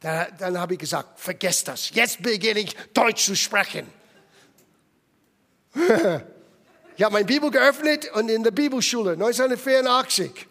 Da, 0.00 0.28
dann 0.38 0.58
habe 0.58 0.74
ich 0.74 0.80
gesagt, 0.80 1.20
vergesst 1.20 1.68
das. 1.68 1.90
Jetzt 1.90 2.22
beginne 2.22 2.60
ich 2.60 2.74
Deutsch 2.94 3.24
zu 3.24 3.36
sprechen. 3.36 3.86
Ich 6.96 7.04
habe 7.04 7.14
meine 7.14 7.24
Bibel 7.24 7.50
geöffnet 7.50 8.10
und 8.12 8.30
in 8.30 8.42
der 8.44 8.50
Bibelschule 8.50 9.12
1984, 9.12 10.46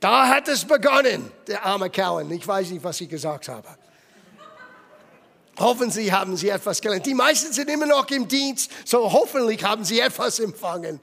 da 0.00 0.26
hat 0.26 0.48
es 0.48 0.64
begonnen, 0.64 1.30
der 1.46 1.64
arme 1.64 1.88
Cowan. 1.88 2.28
Ich 2.32 2.44
weiß 2.44 2.70
nicht, 2.70 2.82
was 2.82 3.00
ich 3.00 3.08
gesagt 3.08 3.46
habe. 3.46 3.68
Hoffentlich 5.56 6.10
haben 6.10 6.36
Sie 6.36 6.48
etwas 6.48 6.80
gelernt. 6.80 7.06
Die 7.06 7.14
meisten 7.14 7.52
sind 7.52 7.70
immer 7.70 7.86
noch 7.86 8.10
im 8.10 8.26
Dienst, 8.26 8.72
so 8.84 9.12
hoffentlich 9.12 9.62
haben 9.62 9.84
Sie 9.84 10.00
etwas 10.00 10.40
empfangen. 10.40 10.98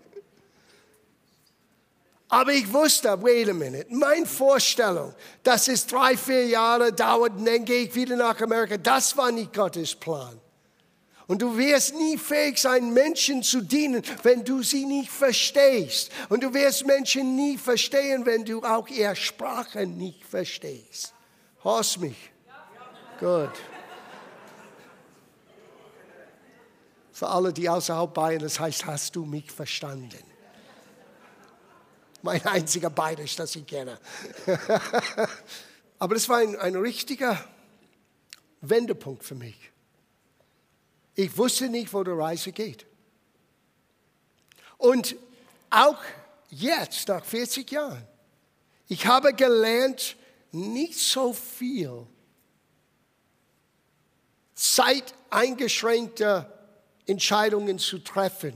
Aber 2.27 2.51
ich 2.51 2.71
wusste, 2.73 3.21
wait 3.21 3.49
a 3.49 3.53
minute, 3.53 3.85
meine 3.89 4.25
Vorstellung, 4.25 5.13
dass 5.43 5.67
es 5.67 5.85
drei, 5.85 6.17
vier 6.17 6.47
Jahre 6.47 6.91
dauert 6.91 7.33
und 7.33 7.45
dann 7.45 7.63
gehe 7.65 7.83
ich 7.83 7.95
wieder 7.95 8.15
nach 8.15 8.39
Amerika, 8.41 8.77
das 8.77 9.15
war 9.15 9.31
nicht 9.31 9.53
Gottes 9.53 9.95
Plan. 9.95 10.39
Und 11.27 11.41
du 11.41 11.57
wirst 11.57 11.95
nie 11.95 12.17
fähig 12.17 12.59
sein, 12.59 12.93
Menschen 12.93 13.41
zu 13.41 13.61
dienen, 13.61 14.03
wenn 14.21 14.43
du 14.43 14.61
sie 14.61 14.85
nicht 14.85 15.09
verstehst. 15.09 16.11
Und 16.29 16.43
du 16.43 16.53
wirst 16.53 16.85
Menschen 16.85 17.35
nie 17.35 17.57
verstehen, 17.57 18.25
wenn 18.25 18.45
du 18.45 18.61
auch 18.61 18.87
ihre 18.87 19.15
Sprache 19.15 19.87
nicht 19.87 20.23
verstehst. 20.23 21.13
Hörst 21.63 21.99
mich? 21.99 22.31
Gut. 23.19 23.49
Für 27.11 27.27
alle, 27.27 27.53
die 27.53 27.69
außerhalb 27.69 28.13
Bayern, 28.13 28.41
das 28.41 28.59
heißt, 28.59 28.85
hast 28.85 29.15
du 29.15 29.25
mich 29.25 29.51
verstanden? 29.51 30.34
Mein 32.25 32.43
einziger 32.47 32.89
Bayerisch, 32.89 33.35
das 33.35 33.55
ich 33.55 33.67
kenne. 33.67 33.99
Aber 35.99 36.15
das 36.15 36.27
war 36.27 36.39
ein, 36.39 36.55
ein 36.55 36.75
richtiger 36.75 37.47
Wendepunkt 38.61 39.23
für 39.23 39.35
mich. 39.35 39.55
Ich 41.13 41.37
wusste 41.37 41.69
nicht, 41.69 41.93
wo 41.93 42.03
die 42.03 42.09
Reise 42.09 42.51
geht. 42.51 42.87
Und 44.79 45.15
auch 45.69 45.99
jetzt, 46.49 47.09
nach 47.09 47.23
40 47.23 47.69
Jahren, 47.69 48.07
ich 48.87 49.05
habe 49.05 49.31
gelernt, 49.35 50.15
nicht 50.51 50.97
so 50.97 51.31
viel 51.31 52.07
zeiteingeschränkte 54.55 56.51
Entscheidungen 57.05 57.77
zu 57.77 57.99
treffen. 57.99 58.55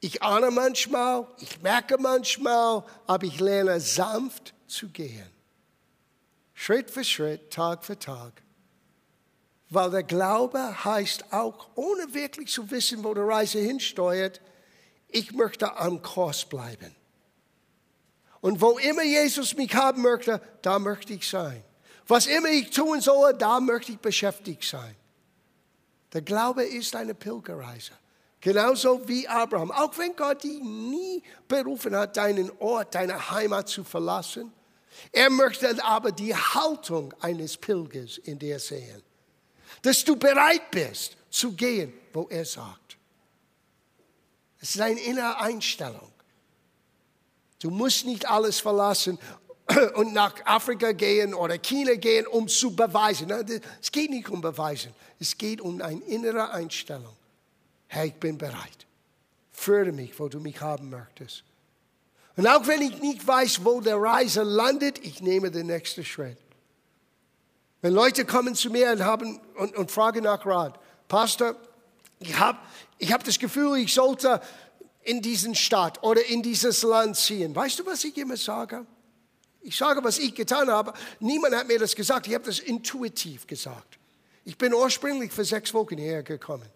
Ich 0.00 0.22
ahne 0.22 0.50
manchmal, 0.50 1.26
ich 1.38 1.60
merke 1.60 1.98
manchmal, 1.98 2.84
aber 3.06 3.26
ich 3.26 3.40
lerne 3.40 3.80
sanft 3.80 4.54
zu 4.66 4.88
gehen. 4.88 5.28
Schritt 6.54 6.90
für 6.90 7.04
Schritt, 7.04 7.52
Tag 7.52 7.84
für 7.84 7.98
Tag. 7.98 8.42
Weil 9.70 9.90
der 9.90 10.02
Glaube 10.02 10.84
heißt 10.84 11.32
auch, 11.32 11.68
ohne 11.74 12.14
wirklich 12.14 12.50
zu 12.50 12.70
wissen, 12.70 13.04
wo 13.04 13.12
die 13.12 13.20
Reise 13.20 13.58
hinsteuert, 13.58 14.40
ich 15.08 15.32
möchte 15.32 15.76
am 15.76 16.00
Kurs 16.02 16.44
bleiben. 16.44 16.94
Und 18.40 18.60
wo 18.60 18.78
immer 18.78 19.02
Jesus 19.02 19.56
mich 19.56 19.74
haben 19.74 20.02
möchte, 20.02 20.40
da 20.62 20.78
möchte 20.78 21.12
ich 21.12 21.28
sein. 21.28 21.62
Was 22.06 22.26
immer 22.26 22.48
ich 22.48 22.70
tun 22.70 23.00
soll, 23.00 23.34
da 23.34 23.60
möchte 23.60 23.92
ich 23.92 23.98
beschäftigt 23.98 24.64
sein. 24.64 24.94
Der 26.12 26.22
Glaube 26.22 26.64
ist 26.64 26.94
eine 26.96 27.14
Pilgerreise. 27.14 27.92
Genauso 28.40 29.06
wie 29.08 29.26
Abraham. 29.26 29.70
Auch 29.72 29.96
wenn 29.98 30.14
Gott 30.14 30.44
dich 30.44 30.60
nie 30.60 31.22
berufen 31.48 31.96
hat, 31.96 32.16
deinen 32.16 32.50
Ort, 32.58 32.94
deine 32.94 33.30
Heimat 33.30 33.68
zu 33.68 33.82
verlassen. 33.82 34.52
Er 35.12 35.30
möchte 35.30 35.84
aber 35.84 36.12
die 36.12 36.34
Haltung 36.34 37.12
eines 37.20 37.56
Pilgers 37.56 38.18
in 38.18 38.38
dir 38.38 38.58
sehen 38.58 39.02
dass 39.82 40.04
du 40.04 40.16
bereit 40.16 40.70
bist 40.70 41.16
zu 41.30 41.52
gehen, 41.52 41.92
wo 42.12 42.26
er 42.28 42.44
sagt. 42.44 42.96
Es 44.60 44.74
ist 44.74 44.80
eine 44.80 45.00
innere 45.00 45.38
Einstellung. 45.40 46.12
Du 47.60 47.70
musst 47.70 48.04
nicht 48.06 48.28
alles 48.28 48.60
verlassen 48.60 49.18
und 49.94 50.12
nach 50.12 50.34
Afrika 50.44 50.92
gehen 50.92 51.34
oder 51.34 51.58
China 51.58 51.94
gehen, 51.94 52.26
um 52.26 52.48
zu 52.48 52.74
beweisen. 52.74 53.30
Es 53.80 53.92
geht 53.92 54.10
nicht 54.10 54.28
um 54.28 54.40
Beweisen. 54.40 54.92
Es 55.20 55.36
geht 55.36 55.60
um 55.60 55.80
eine 55.80 56.00
innere 56.04 56.50
Einstellung. 56.50 57.16
Herr, 57.88 58.04
ich 58.04 58.14
bin 58.14 58.38
bereit. 58.38 58.86
Führe 59.50 59.92
mich, 59.92 60.18
wo 60.20 60.28
du 60.28 60.38
mich 60.40 60.60
haben 60.60 60.90
möchtest. 60.90 61.42
Und 62.36 62.46
auch 62.46 62.66
wenn 62.68 62.82
ich 62.82 63.00
nicht 63.00 63.26
weiß, 63.26 63.64
wo 63.64 63.80
der 63.80 63.96
Reise 63.96 64.44
landet, 64.44 65.04
ich 65.04 65.20
nehme 65.20 65.50
den 65.50 65.66
nächsten 65.66 66.04
Schritt. 66.04 66.38
Wenn 67.80 67.92
Leute 67.92 68.24
kommen 68.24 68.54
zu 68.54 68.70
mir 68.70 68.92
und, 68.92 69.04
haben, 69.04 69.40
und, 69.56 69.76
und 69.76 69.90
fragen 69.90 70.24
nach 70.24 70.44
Rat, 70.46 70.78
Pastor, 71.08 71.56
ich 72.20 72.38
habe 72.38 72.58
ich 72.98 73.12
hab 73.12 73.24
das 73.24 73.38
Gefühl, 73.38 73.78
ich 73.78 73.94
sollte 73.94 74.40
in 75.02 75.22
diesen 75.22 75.54
Stadt 75.54 76.02
oder 76.02 76.24
in 76.26 76.42
dieses 76.42 76.82
Land 76.82 77.16
ziehen. 77.16 77.54
Weißt 77.54 77.78
du, 77.78 77.86
was 77.86 78.04
ich 78.04 78.16
immer 78.18 78.36
sage? 78.36 78.84
Ich 79.60 79.76
sage, 79.76 80.02
was 80.02 80.18
ich 80.18 80.34
getan 80.34 80.70
habe. 80.70 80.92
Niemand 81.20 81.54
hat 81.54 81.68
mir 81.68 81.78
das 81.78 81.94
gesagt. 81.94 82.26
Ich 82.26 82.34
habe 82.34 82.44
das 82.44 82.58
intuitiv 82.58 83.46
gesagt. 83.46 83.98
Ich 84.44 84.56
bin 84.56 84.72
ursprünglich 84.74 85.32
für 85.32 85.44
sechs 85.44 85.72
Wochen 85.74 85.96
hierher 85.98 86.22
gekommen. 86.22 86.68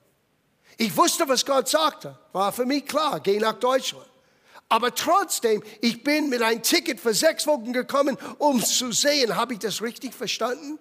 Ich 0.78 0.96
wusste, 0.96 1.28
was 1.28 1.44
Gott 1.44 1.68
sagte. 1.68 2.18
War 2.32 2.52
für 2.52 2.66
mich 2.66 2.86
klar, 2.86 3.20
geh 3.20 3.38
nach 3.38 3.58
Deutschland. 3.58 4.06
Aber 4.68 4.94
trotzdem, 4.94 5.62
ich 5.82 6.02
bin 6.02 6.30
mit 6.30 6.40
einem 6.40 6.62
Ticket 6.62 6.98
für 6.98 7.12
sechs 7.12 7.46
Wochen 7.46 7.72
gekommen, 7.72 8.16
um 8.38 8.62
zu 8.64 8.90
sehen, 8.90 9.36
habe 9.36 9.52
ich 9.52 9.58
das 9.58 9.82
richtig 9.82 10.14
verstanden? 10.14 10.78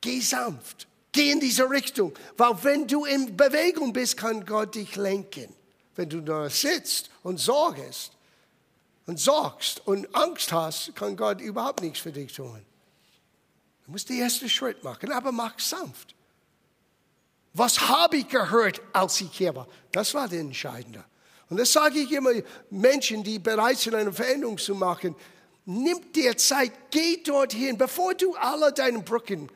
Geh 0.00 0.20
sanft. 0.20 0.88
Geh 1.12 1.32
in 1.32 1.40
diese 1.40 1.68
Richtung. 1.68 2.14
Weil 2.36 2.64
wenn 2.64 2.86
du 2.86 3.04
in 3.04 3.36
Bewegung 3.36 3.92
bist, 3.92 4.16
kann 4.16 4.46
Gott 4.46 4.74
dich 4.74 4.96
lenken. 4.96 5.54
Wenn 5.96 6.08
du 6.08 6.22
da 6.22 6.48
sitzt 6.48 7.10
und 7.22 7.38
sorgst 7.38 8.12
und 9.06 9.20
sorgst 9.20 9.86
und 9.86 10.14
Angst 10.14 10.50
hast, 10.52 10.96
kann 10.96 11.16
Gott 11.16 11.40
überhaupt 11.40 11.82
nichts 11.82 11.98
für 11.98 12.12
dich 12.12 12.32
tun. 12.32 12.64
Du 13.84 13.92
musst 13.92 14.08
den 14.08 14.20
ersten 14.20 14.48
Schritt 14.48 14.82
machen, 14.82 15.12
aber 15.12 15.30
mach 15.30 15.58
sanft. 15.58 16.14
Was 17.52 17.88
habe 17.88 18.18
ich 18.18 18.28
gehört, 18.28 18.80
als 18.92 19.20
ich 19.20 19.32
hier 19.32 19.54
war? 19.54 19.66
Das 19.92 20.14
war 20.14 20.28
der 20.28 20.40
Entscheidende. 20.40 21.04
Und 21.48 21.56
das 21.56 21.72
sage 21.72 21.98
ich 21.98 22.12
immer 22.12 22.30
Menschen, 22.70 23.24
die 23.24 23.38
bereit 23.38 23.78
sind, 23.78 23.96
eine 23.96 24.12
Veränderung 24.12 24.56
zu 24.56 24.74
machen. 24.74 25.16
Nimm 25.64 26.12
dir 26.12 26.36
Zeit, 26.36 26.72
geh 26.90 27.22
dorthin, 27.22 27.76
bevor 27.76 28.14
du 28.14 28.34
alle 28.36 28.72
deine 28.72 29.00
Brücken 29.00 29.50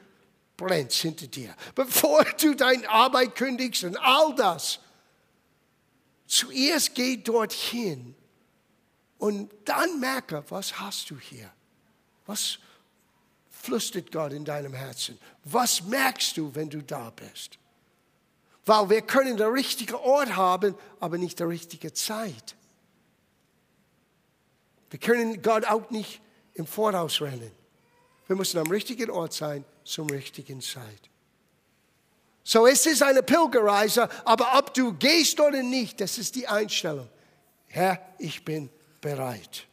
brennst 0.57 1.01
hinter 1.01 1.29
dir, 1.29 1.55
bevor 1.75 2.25
du 2.25 2.55
deine 2.55 2.89
Arbeit 2.89 3.37
kündigst 3.37 3.85
und 3.85 3.97
all 3.97 4.35
das. 4.35 4.81
Zuerst 6.27 6.95
geh 6.95 7.17
dorthin 7.17 8.15
und 9.19 9.51
dann 9.65 10.01
merke, 10.01 10.45
was 10.49 10.81
hast 10.81 11.11
du 11.11 11.19
hier? 11.19 11.51
Was 12.27 12.59
flüstert 13.51 14.11
Gott 14.11 14.33
in 14.33 14.45
deinem 14.45 14.75
Herzen? 14.75 15.19
Was 15.45 15.83
merkst 15.83 16.37
du, 16.37 16.55
wenn 16.55 16.69
du 16.69 16.83
da 16.83 17.11
bist? 17.11 17.59
Weil 18.67 18.91
wir 18.91 19.03
können 19.03 19.37
den 19.37 19.49
richtigen 19.49 19.95
Ort 19.95 20.37
haben, 20.37 20.75
aber 21.01 21.19
nicht 21.19 21.39
die 21.39 21.45
richtige 21.45 21.93
Zeit. 21.93 22.57
Wir 24.91 24.99
können 24.99 25.43
Gott 25.43 25.65
auch 25.67 25.91
nicht 25.91 26.21
im 26.55 26.67
Voraus 26.67 27.21
rennen. 27.21 27.51
Wir 28.27 28.37
müssen 28.37 28.59
am 28.59 28.71
richtigen 28.71 29.11
Ort 29.11 29.33
sein 29.33 29.65
zum 29.85 30.09
richtigen 30.09 30.61
Zeit. 30.61 31.11
So, 32.43 32.67
es 32.67 32.85
ist 32.87 33.03
eine 33.03 33.23
Pilgerreise, 33.23 34.09
aber 34.25 34.59
ob 34.59 34.73
du 34.75 34.93
gehst 34.93 35.41
oder 35.41 35.63
nicht, 35.63 36.01
das 36.01 36.19
ist 36.19 36.35
die 36.35 36.47
Einstellung. 36.47 37.09
Herr, 37.67 37.99
ich 38.19 38.45
bin 38.45 38.71
bereit. 39.01 39.67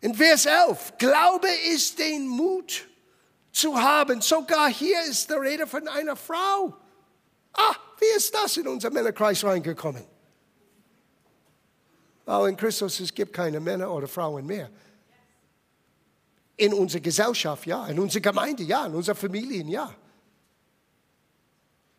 In 0.00 0.14
Vers 0.14 0.46
11, 0.46 0.94
Glaube 0.98 1.48
ist 1.72 1.98
den 1.98 2.28
Mut 2.28 2.86
zu 3.50 3.80
haben. 3.80 4.20
Sogar 4.20 4.68
hier 4.68 5.00
ist 5.02 5.30
die 5.30 5.34
Rede 5.34 5.66
von 5.66 5.88
einer 5.88 6.16
Frau. 6.16 6.76
Ah, 7.54 7.74
wie 7.98 8.16
ist 8.16 8.34
das 8.34 8.56
in 8.56 8.68
unser 8.68 8.90
Männerkreis 8.90 9.44
reingekommen? 9.44 10.04
Weil 12.24 12.50
in 12.50 12.56
Christus 12.56 13.00
es 13.00 13.12
gibt 13.12 13.32
keine 13.32 13.60
Männer 13.60 13.90
oder 13.90 14.06
Frauen 14.06 14.46
mehr. 14.46 14.70
In 16.56 16.72
unserer 16.72 17.00
Gesellschaft, 17.00 17.66
ja. 17.66 17.86
In 17.86 17.98
unserer 17.98 18.20
Gemeinde, 18.22 18.62
ja. 18.62 18.86
In 18.86 18.94
unserer 18.94 19.16
Familien, 19.16 19.68
ja. 19.68 19.92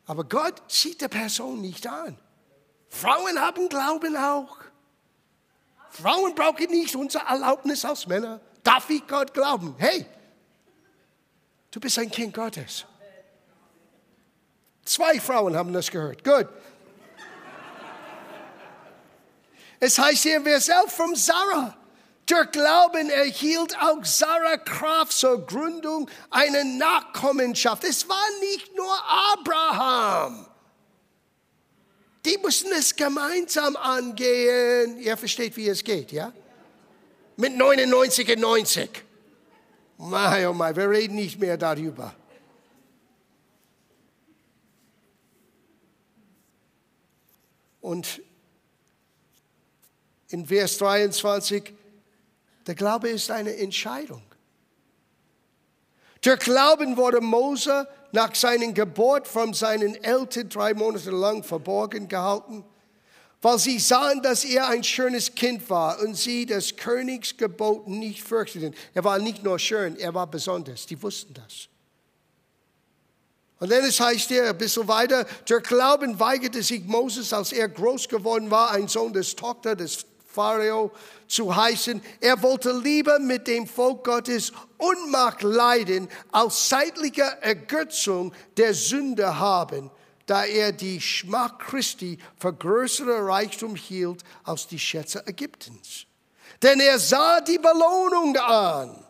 Aber 0.05 0.23
Gott 0.23 0.61
sieht 0.67 1.01
die 1.01 1.07
Person 1.07 1.61
nicht 1.61 1.85
an. 1.87 2.17
Frauen 2.89 3.39
haben 3.39 3.69
Glauben 3.69 4.15
auch. 4.15 4.57
Frauen 5.89 6.33
brauchen 6.35 6.69
nicht 6.69 6.95
unsere 6.95 7.25
Erlaubnis 7.25 7.85
als 7.85 8.07
Männer. 8.07 8.41
Darf 8.63 8.89
ich 8.89 9.05
Gott 9.07 9.33
glauben? 9.33 9.75
Hey, 9.77 10.05
du 11.71 11.79
bist 11.79 11.99
ein 11.99 12.09
Kind 12.09 12.33
Gottes. 12.33 12.85
Zwei 14.85 15.19
Frauen 15.19 15.55
haben 15.55 15.73
das 15.73 15.89
gehört. 15.89 16.23
Gut. 16.23 16.47
Es 19.79 19.97
heißt 19.99 20.23
hier, 20.23 20.43
wer 20.45 20.61
selbst 20.61 20.95
von 20.95 21.15
Sarah. 21.15 21.75
Durch 22.25 22.51
Glauben 22.51 23.09
erhielt 23.09 23.77
auch 23.81 24.03
Sarah 24.05 24.57
Kraft 24.57 25.11
zur 25.11 25.45
Gründung 25.45 26.09
einer 26.29 26.63
Nachkommenschaft. 26.63 27.83
Es 27.83 28.07
war 28.07 28.25
nicht 28.39 28.75
nur 28.77 28.95
Abraham. 29.33 30.47
Die 32.25 32.37
müssen 32.41 32.71
es 32.71 32.95
gemeinsam 32.95 33.75
angehen. 33.75 34.97
Ihr 34.99 35.17
versteht, 35.17 35.57
wie 35.57 35.67
es 35.67 35.83
geht, 35.83 36.13
ja? 36.13 36.31
Mit 37.35 37.57
99 37.57 38.29
und 38.35 38.39
90. 38.39 38.89
Mein, 39.97 40.47
oh 40.47 40.53
mein, 40.53 40.75
wir 40.75 40.89
reden 40.89 41.15
nicht 41.15 41.39
mehr 41.39 41.57
darüber. 41.57 42.15
Und 47.83 48.21
in 50.29 50.45
Vers 50.45 50.77
23, 50.77 51.73
der 52.65 52.75
Glaube 52.75 53.09
ist 53.09 53.29
eine 53.29 53.57
Entscheidung. 53.57 54.23
Der 56.23 56.37
Glauben 56.37 56.95
wurde 56.95 57.19
Mose 57.19 57.85
nach 58.13 58.33
seiner 58.35 58.71
Geburt 58.71 59.27
von 59.27 59.53
seinen 59.53 60.01
Eltern 60.01 60.47
drei 60.47 60.73
Monate 60.73 61.11
lang 61.11 61.43
verborgen 61.43 62.07
gehalten, 62.07 62.63
weil 63.41 63.59
sie 63.59 63.79
sahen, 63.79 64.21
dass 64.21 64.45
er 64.45 64.69
ein 64.69 64.85
schönes 64.85 65.35
Kind 65.35 65.69
war 65.69 65.99
und 65.99 66.15
sie 66.15 66.45
das 66.45 66.77
Königsgebot 66.77 67.89
nicht 67.89 68.23
fürchteten. 68.23 68.73
Er 68.93 69.03
war 69.03 69.19
nicht 69.19 69.43
nur 69.43 69.59
schön, 69.59 69.97
er 69.97 70.13
war 70.13 70.27
besonders. 70.27 70.85
Die 70.85 71.03
wussten 71.03 71.33
das. 71.33 71.67
Und 73.63 73.71
dann 73.71 73.85
es 73.85 73.97
heißt 73.97 74.27
hier 74.27 74.49
ein 74.49 74.57
bisschen 74.57 74.89
weiter, 74.89 75.25
der 75.47 75.61
Glauben 75.61 76.19
weigerte 76.19 76.61
sich 76.61 76.83
Moses, 76.83 77.31
als 77.31 77.53
er 77.53 77.69
groß 77.69 78.09
geworden 78.09 78.51
war, 78.51 78.71
ein 78.71 78.89
Sohn 78.89 79.13
des 79.13 79.37
Tochter 79.37 79.73
des 79.73 80.05
Pharao 80.27 80.91
zu 81.29 81.55
heißen. 81.55 82.01
Er 82.19 82.43
wollte 82.43 82.73
lieber 82.73 83.19
mit 83.19 83.47
dem 83.47 83.65
Volk 83.65 84.03
Gottes 84.03 84.51
Unmacht 84.77 85.43
leiden, 85.43 86.09
als 86.33 86.67
zeitliche 86.67 87.23
Ergötzung 87.39 88.33
der 88.57 88.73
Sünde 88.73 89.39
haben, 89.39 89.89
da 90.25 90.43
er 90.43 90.73
die 90.73 90.99
Schmach 90.99 91.57
Christi 91.57 92.17
für 92.37 92.51
größere 92.51 93.25
Reichtum 93.25 93.77
hielt 93.77 94.25
als 94.43 94.67
die 94.67 94.77
Schätze 94.77 95.25
Ägyptens. 95.25 96.05
Denn 96.61 96.81
er 96.81 96.99
sah 96.99 97.39
die 97.39 97.59
Belohnung 97.59 98.35
an. 98.35 99.05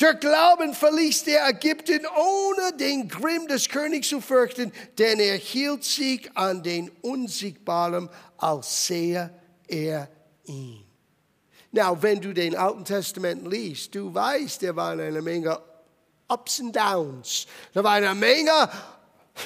Der 0.00 0.14
Glauben 0.14 0.74
verließ 0.74 1.24
der 1.24 1.48
Ägypten, 1.48 2.00
ohne 2.06 2.76
den 2.76 3.08
Grimm 3.08 3.46
des 3.46 3.68
Königs 3.68 4.08
zu 4.08 4.20
fürchten, 4.20 4.72
denn 4.98 5.20
er 5.20 5.36
hielt 5.36 5.84
sich 5.84 6.36
an 6.36 6.62
den 6.62 6.90
Unsiegbaren, 7.02 8.08
als 8.36 8.86
sehe 8.86 9.30
er 9.68 10.08
ihn. 10.44 10.84
Now, 11.70 11.96
wenn 12.00 12.20
du 12.20 12.32
den 12.32 12.56
Alten 12.56 12.84
Testament 12.84 13.46
liest, 13.48 13.94
du 13.94 14.12
weißt, 14.12 14.62
da 14.62 14.74
waren 14.76 15.00
eine 15.00 15.22
Menge 15.22 15.60
Ups 16.28 16.60
und 16.60 16.74
Downs. 16.74 17.46
Da 17.72 17.82
war 17.84 17.92
eine 17.92 18.14
Menge, 18.14 18.68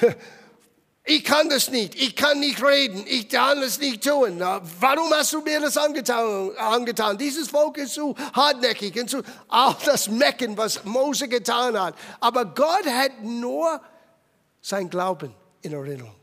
ich 1.09 1.23
kann 1.23 1.49
das 1.49 1.71
nicht, 1.71 1.95
ich 1.95 2.15
kann 2.15 2.39
nicht 2.39 2.63
reden, 2.63 3.03
ich 3.07 3.27
kann 3.29 3.59
das 3.61 3.79
nicht 3.79 4.03
tun. 4.03 4.39
Warum 4.39 5.11
hast 5.11 5.33
du 5.33 5.41
mir 5.41 5.59
das 5.59 5.75
angetan? 5.75 6.55
angetan? 6.55 7.17
Dieses 7.17 7.49
Volk 7.49 7.77
ist 7.77 7.95
so 7.95 8.15
hartnäckig 8.33 8.95
und 9.01 9.09
so, 9.09 9.23
all 9.47 9.75
das 9.85 10.07
Mecken, 10.07 10.55
was 10.55 10.85
Mose 10.85 11.27
getan 11.27 11.79
hat. 11.79 11.95
Aber 12.19 12.45
Gott 12.45 12.85
hat 12.85 13.23
nur 13.23 13.81
sein 14.61 14.87
Glauben 14.87 15.33
in 15.63 15.73
Erinnerung. 15.73 16.15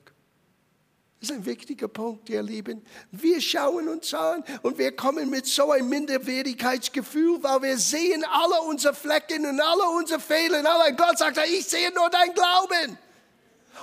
Das 1.21 1.31
ist 1.31 1.37
ein 1.37 1.47
wichtiger 1.47 1.89
Punkt, 1.89 2.29
ihr 2.29 2.43
Lieben. 2.43 2.87
Wir 3.11 3.41
schauen 3.41 3.89
uns 3.89 4.15
an 4.15 4.45
und 4.63 4.79
wir 4.79 4.95
kommen 4.95 5.29
mit 5.31 5.47
so 5.47 5.73
einem 5.73 5.89
Minderwertigkeitsgefühl, 5.89 7.43
weil 7.43 7.63
wir 7.63 7.79
sehen 7.79 8.25
alle 8.25 8.61
unsere 8.69 8.95
Flecken 8.95 9.47
und 9.47 9.61
alle 9.61 9.89
unsere 9.99 10.21
Fehler. 10.21 10.59
Und 10.61 10.97
Gott 10.97 11.19
sagt, 11.19 11.41
ich 11.49 11.67
sehe 11.67 11.93
nur 11.93 12.09
dein 12.09 12.33
Glauben. 12.33 12.99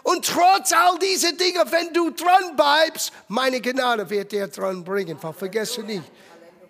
Und 0.01 0.25
trotz 0.25 0.71
all 0.71 0.97
dieser 0.99 1.33
Dinge, 1.33 1.63
wenn 1.69 1.93
du 1.93 2.09
dran 2.09 2.55
bleibst, 2.55 3.11
meine 3.27 3.61
Gnade 3.61 4.09
wird 4.09 4.31
dir 4.31 4.47
dran 4.47 4.83
bringen. 4.83 5.17
Vergesse 5.19 5.81
nicht, 5.81 6.03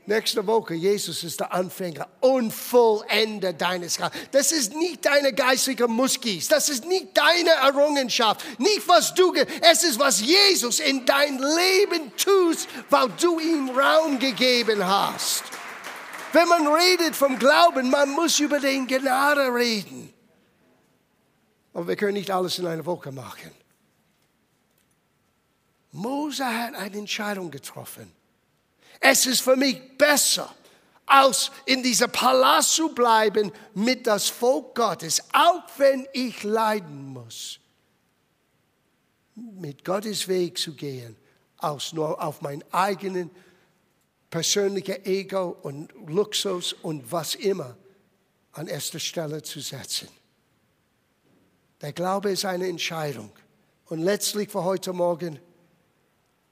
Nächste 0.06 0.46
Woche, 0.46 0.74
Jesus 0.74 1.24
ist 1.24 1.40
der 1.40 1.54
Anfänger 1.54 2.10
und 2.20 2.52
Vollender 2.52 3.54
deines 3.54 3.96
Glaubens. 3.96 4.20
Das 4.32 4.52
ist 4.52 4.76
nicht 4.76 5.06
deine 5.06 5.32
geistige 5.32 5.88
Muskis. 5.88 6.50
Das 6.50 6.68
ist 6.68 6.84
nicht 6.84 7.18
deine 7.18 7.52
Errungenschaft. 7.52 8.44
Nicht 8.60 8.86
was 8.86 9.14
du, 9.14 9.34
es 9.62 9.84
ist 9.84 9.98
was 9.98 10.20
Jesus 10.20 10.82
in 10.82 11.06
dein 11.06 11.40
Leben 11.40 12.12
tust, 12.18 12.68
weil 12.90 13.08
du 13.22 13.40
ihm 13.40 13.70
Raum 13.70 14.20
gegeben 14.20 14.86
hast. 14.86 15.44
Wenn 16.34 16.50
man 16.50 16.68
redet 16.68 17.16
vom 17.16 17.40
Glauben, 17.40 17.90
man 17.90 18.10
muss 18.10 18.42
über 18.42 18.60
den 18.60 18.86
Gnade 18.88 19.54
reden. 19.54 20.14
Aber 21.74 21.88
wir 21.88 21.96
können 21.96 22.14
nicht 22.14 22.32
alles 22.32 22.60
in 22.60 22.68
einer 22.68 22.86
Woche 22.86 23.12
machen. 23.12 23.52
Mose 25.92 26.46
hat 26.46 26.76
eine 26.76 26.98
Entscheidung 26.98 27.52
getroffen. 27.52 28.12
Es 29.00 29.26
ist 29.26 29.42
für 29.42 29.56
mich 29.56 29.98
besser, 29.98 30.54
als 31.06 31.52
in 31.66 31.84
dieser 31.84 32.08
Palast 32.08 32.74
zu 32.74 32.90
bleiben 32.90 33.52
mit 33.74 34.08
das 34.08 34.30
Volk 34.30 34.76
Gottes, 34.76 35.22
auch 35.34 35.64
wenn 35.78 36.08
ich 36.14 36.44
leiden 36.44 37.14
muss. 37.14 37.60
Mit 39.36 39.84
Gottes 39.84 40.28
Weg 40.28 40.58
zu 40.58 40.74
gehen, 40.74 41.16
als 41.58 41.94
nur 41.94 42.22
auf 42.22 42.42
mein 42.42 42.64
eigenen 42.72 43.30
persönlichen 44.30 45.06
Ego 45.06 45.58
und 45.62 45.92
Luxus 46.08 46.74
und 46.74 47.12
was 47.12 47.36
immer 47.36 47.78
an 48.54 48.68
erster 48.68 49.00
Stelle 49.00 49.42
zu 49.44 49.60
setzen. 49.60 50.08
Der 51.84 51.92
Glaube 51.92 52.32
ist 52.32 52.46
eine 52.46 52.68
Entscheidung. 52.68 53.30
Und 53.88 54.00
letztlich 54.00 54.50
für 54.50 54.64
heute 54.64 54.94
Morgen, 54.94 55.38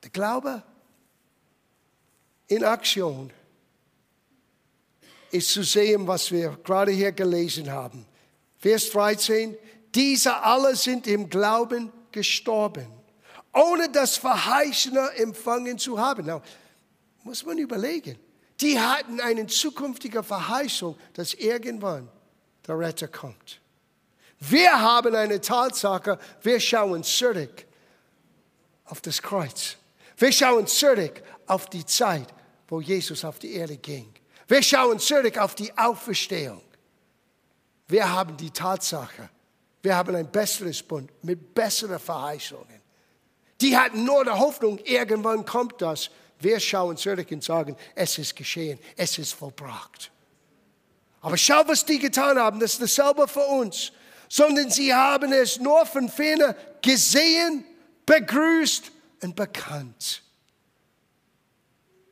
der 0.04 0.10
Glaube 0.10 0.62
in 2.48 2.65
Aktion 2.65 3.32
ist 5.32 5.50
zu 5.50 5.63
sehen, 5.63 6.06
was 6.06 6.32
wir 6.32 6.60
gerade 6.65 6.91
hier 6.91 7.13
gelesen 7.13 7.72
haben. 7.72 8.06
Vers 8.58 8.89
13, 8.89 9.58
diese 9.96 10.36
alle 10.44 10.76
sind 10.76 11.08
im 11.08 11.30
Glauben 11.30 11.94
gestorben, 12.12 12.88
ohne 13.54 13.89
das 13.89 14.17
Verheißene 14.17 15.12
empfangen 15.15 15.80
zu 15.80 15.98
haben. 15.98 16.26
Now, 16.26 16.41
muss 17.24 17.46
man 17.46 17.58
überlegen. 17.58 18.20
Die 18.60 18.78
hatten 18.78 19.22
eine 19.22 19.48
zukünftige 19.48 20.24
Verheißung, 20.24 20.98
dass 21.13 21.34
irgendwann 21.36 22.10
der 22.67 22.78
Retter 22.78 23.08
kommt. 23.08 23.61
Wir 24.41 24.82
haben 24.82 25.13
eine 25.15 25.39
Tatsache, 25.39 26.17
wir 26.41 26.60
schauen 26.60 27.04
zurück 27.04 27.65
auf 28.86 28.99
das 29.01 29.21
Kreuz. 29.21 29.77
Wir 30.17 30.32
schauen 30.32 30.65
zurück 30.65 31.21
auf 31.45 31.69
die 31.69 31.86
Zeit, 31.86 32.27
wo 32.67 32.82
Jesus 32.82 33.23
auf 33.23 33.38
die 33.38 33.54
Erde 33.54 33.77
ging. 33.77 34.12
Wir 34.47 34.63
schauen 34.63 34.97
zurück 34.97 35.38
auf 35.38 35.54
die 35.54 35.75
Auferstehung. 35.77 36.62
Wir 37.88 38.12
haben 38.12 38.36
die 38.36 38.49
Tatsache, 38.49 39.30
wir 39.84 39.95
haben 39.95 40.15
ein 40.15 40.32
besseres 40.32 40.82
Bund 40.82 41.12
mit 41.23 41.54
besseren 41.54 41.99
Verheißungen. 41.99 42.82
Die 43.60 43.77
hatten 43.77 44.04
nur 44.04 44.23
die 44.25 44.32
Hoffnung, 44.32 44.80
irgendwann 44.80 45.45
kommt 45.45 45.82
das. 45.82 46.10
Wir 46.39 46.60
schauen 46.60 46.97
zurück 46.97 47.27
und 47.30 47.43
sagen, 47.43 47.75
es 47.93 48.17
ist 48.17 48.36
geschehen, 48.36 48.80
es 48.97 49.19
ist 49.19 49.34
vollbracht. 49.34 50.10
Aber 51.21 51.38
schau, 51.38 51.62
was 51.67 51.86
die 51.86 51.99
getan 51.99 52.39
haben, 52.39 52.60
das 52.60 52.80
ist 52.80 52.82
dasselbe 52.82 53.27
für 53.27 53.45
uns. 53.45 53.91
Sondern 54.34 54.72
sie 54.72 54.94
haben 54.94 55.34
es 55.34 55.60
nur 55.60 55.86
von 55.86 56.08
ferne 56.08 56.56
gesehen, 56.82 57.65
begrüßt 58.06 58.89
und 59.24 59.36
bekannt. 59.36 60.24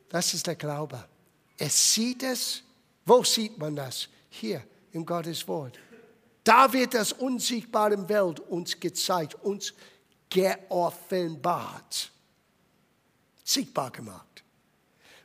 Das 0.09 0.33
ist 0.33 0.45
der 0.45 0.55
Glaube. 0.55 1.07
Es 1.57 1.93
sieht 1.93 2.23
es. 2.23 2.61
Wo 3.05 3.23
sieht 3.23 3.57
man 3.57 3.73
das? 3.73 4.09
Hier 4.29 4.61
im 4.91 5.05
Gottes 5.05 5.47
Wort. 5.47 5.79
Da 6.43 6.73
wird 6.73 6.93
das 6.93 7.13
unsichtbare 7.13 8.09
Welt 8.09 8.41
uns 8.41 8.77
gezeigt, 8.77 9.35
uns 9.35 9.73
geoffenbart, 10.29 12.11
sichtbar 13.45 13.91
gemacht. 13.91 14.43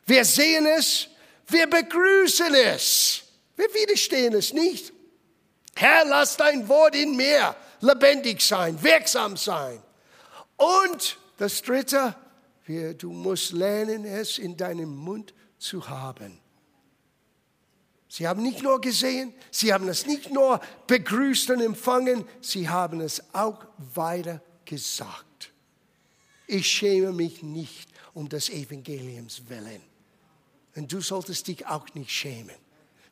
Wir 0.05 0.23
sehen 0.23 0.65
es, 0.65 1.09
wir 1.47 1.67
begrüßen 1.67 2.53
es, 2.53 3.23
wir 3.57 3.67
widerstehen 3.73 4.33
es 4.33 4.53
nicht. 4.53 4.94
Herr, 5.75 6.05
lass 6.05 6.37
dein 6.37 6.67
Wort 6.67 6.95
in 6.95 7.15
mir 7.15 7.55
lebendig 7.81 8.41
sein, 8.41 8.81
wirksam 8.81 9.37
sein. 9.37 9.81
Und 10.57 11.17
das 11.37 11.61
Dritte, 11.61 12.15
Du 12.97 13.11
musst 13.11 13.51
lernen, 13.51 14.05
es 14.05 14.39
in 14.39 14.57
deinem 14.57 14.95
Mund 14.95 15.33
zu 15.59 15.87
haben. 15.87 16.39
Sie 18.07 18.27
haben 18.27 18.41
nicht 18.41 18.63
nur 18.63 18.81
gesehen, 18.81 19.33
sie 19.51 19.73
haben 19.73 19.87
es 19.87 20.07
nicht 20.07 20.31
nur 20.31 20.59
begrüßt 20.87 21.51
und 21.51 21.61
empfangen, 21.61 22.25
sie 22.41 22.69
haben 22.69 23.01
es 23.01 23.21
auch 23.33 23.65
weiter 23.93 24.41
gesagt. 24.63 25.51
Ich 26.47 26.67
schäme 26.67 27.11
mich 27.11 27.43
nicht 27.43 27.89
um 28.13 28.29
des 28.29 28.49
Evangeliums 28.49 29.43
willen. 29.47 29.81
Und 30.75 30.91
du 30.91 31.01
solltest 31.01 31.47
dich 31.47 31.67
auch 31.67 31.93
nicht 31.93 32.11
schämen. 32.11 32.55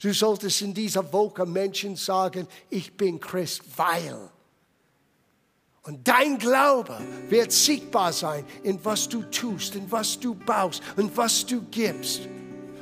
Du 0.04 0.14
solltest 0.14 0.62
in 0.62 0.74
dieser 0.74 1.14
Woche 1.14 1.46
Menschen 1.46 1.96
sagen, 1.96 2.46
ich 2.70 2.92
bin 2.92 3.22
Christ, 3.22 3.62
weil. 3.78 4.30
Und 5.84 6.06
dein 6.06 6.38
Glaube 6.38 7.00
wird 7.30 7.54
sichtbar 7.54 8.12
sein 8.12 8.44
in 8.64 8.84
was 8.84 9.08
du 9.08 9.22
tust, 9.24 9.76
in 9.76 9.90
was 9.90 10.20
du 10.20 10.36
baust 10.36 10.84
und 10.98 11.16
was 11.16 11.46
du 11.46 11.62
gibst. 11.72 12.24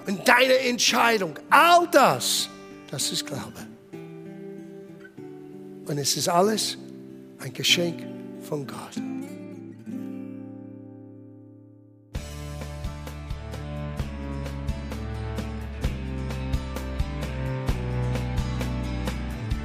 Und 0.07 0.27
deine 0.27 0.57
Entscheidung, 0.61 1.37
all 1.51 1.87
das, 1.91 2.49
das 2.89 3.11
ist 3.11 3.27
Glaube. 3.27 3.67
Und 5.85 5.99
es 5.99 6.17
ist 6.17 6.27
alles 6.27 6.75
ein 7.37 7.53
Geschenk 7.53 8.03
von 8.41 8.65
Gott. 8.65 8.99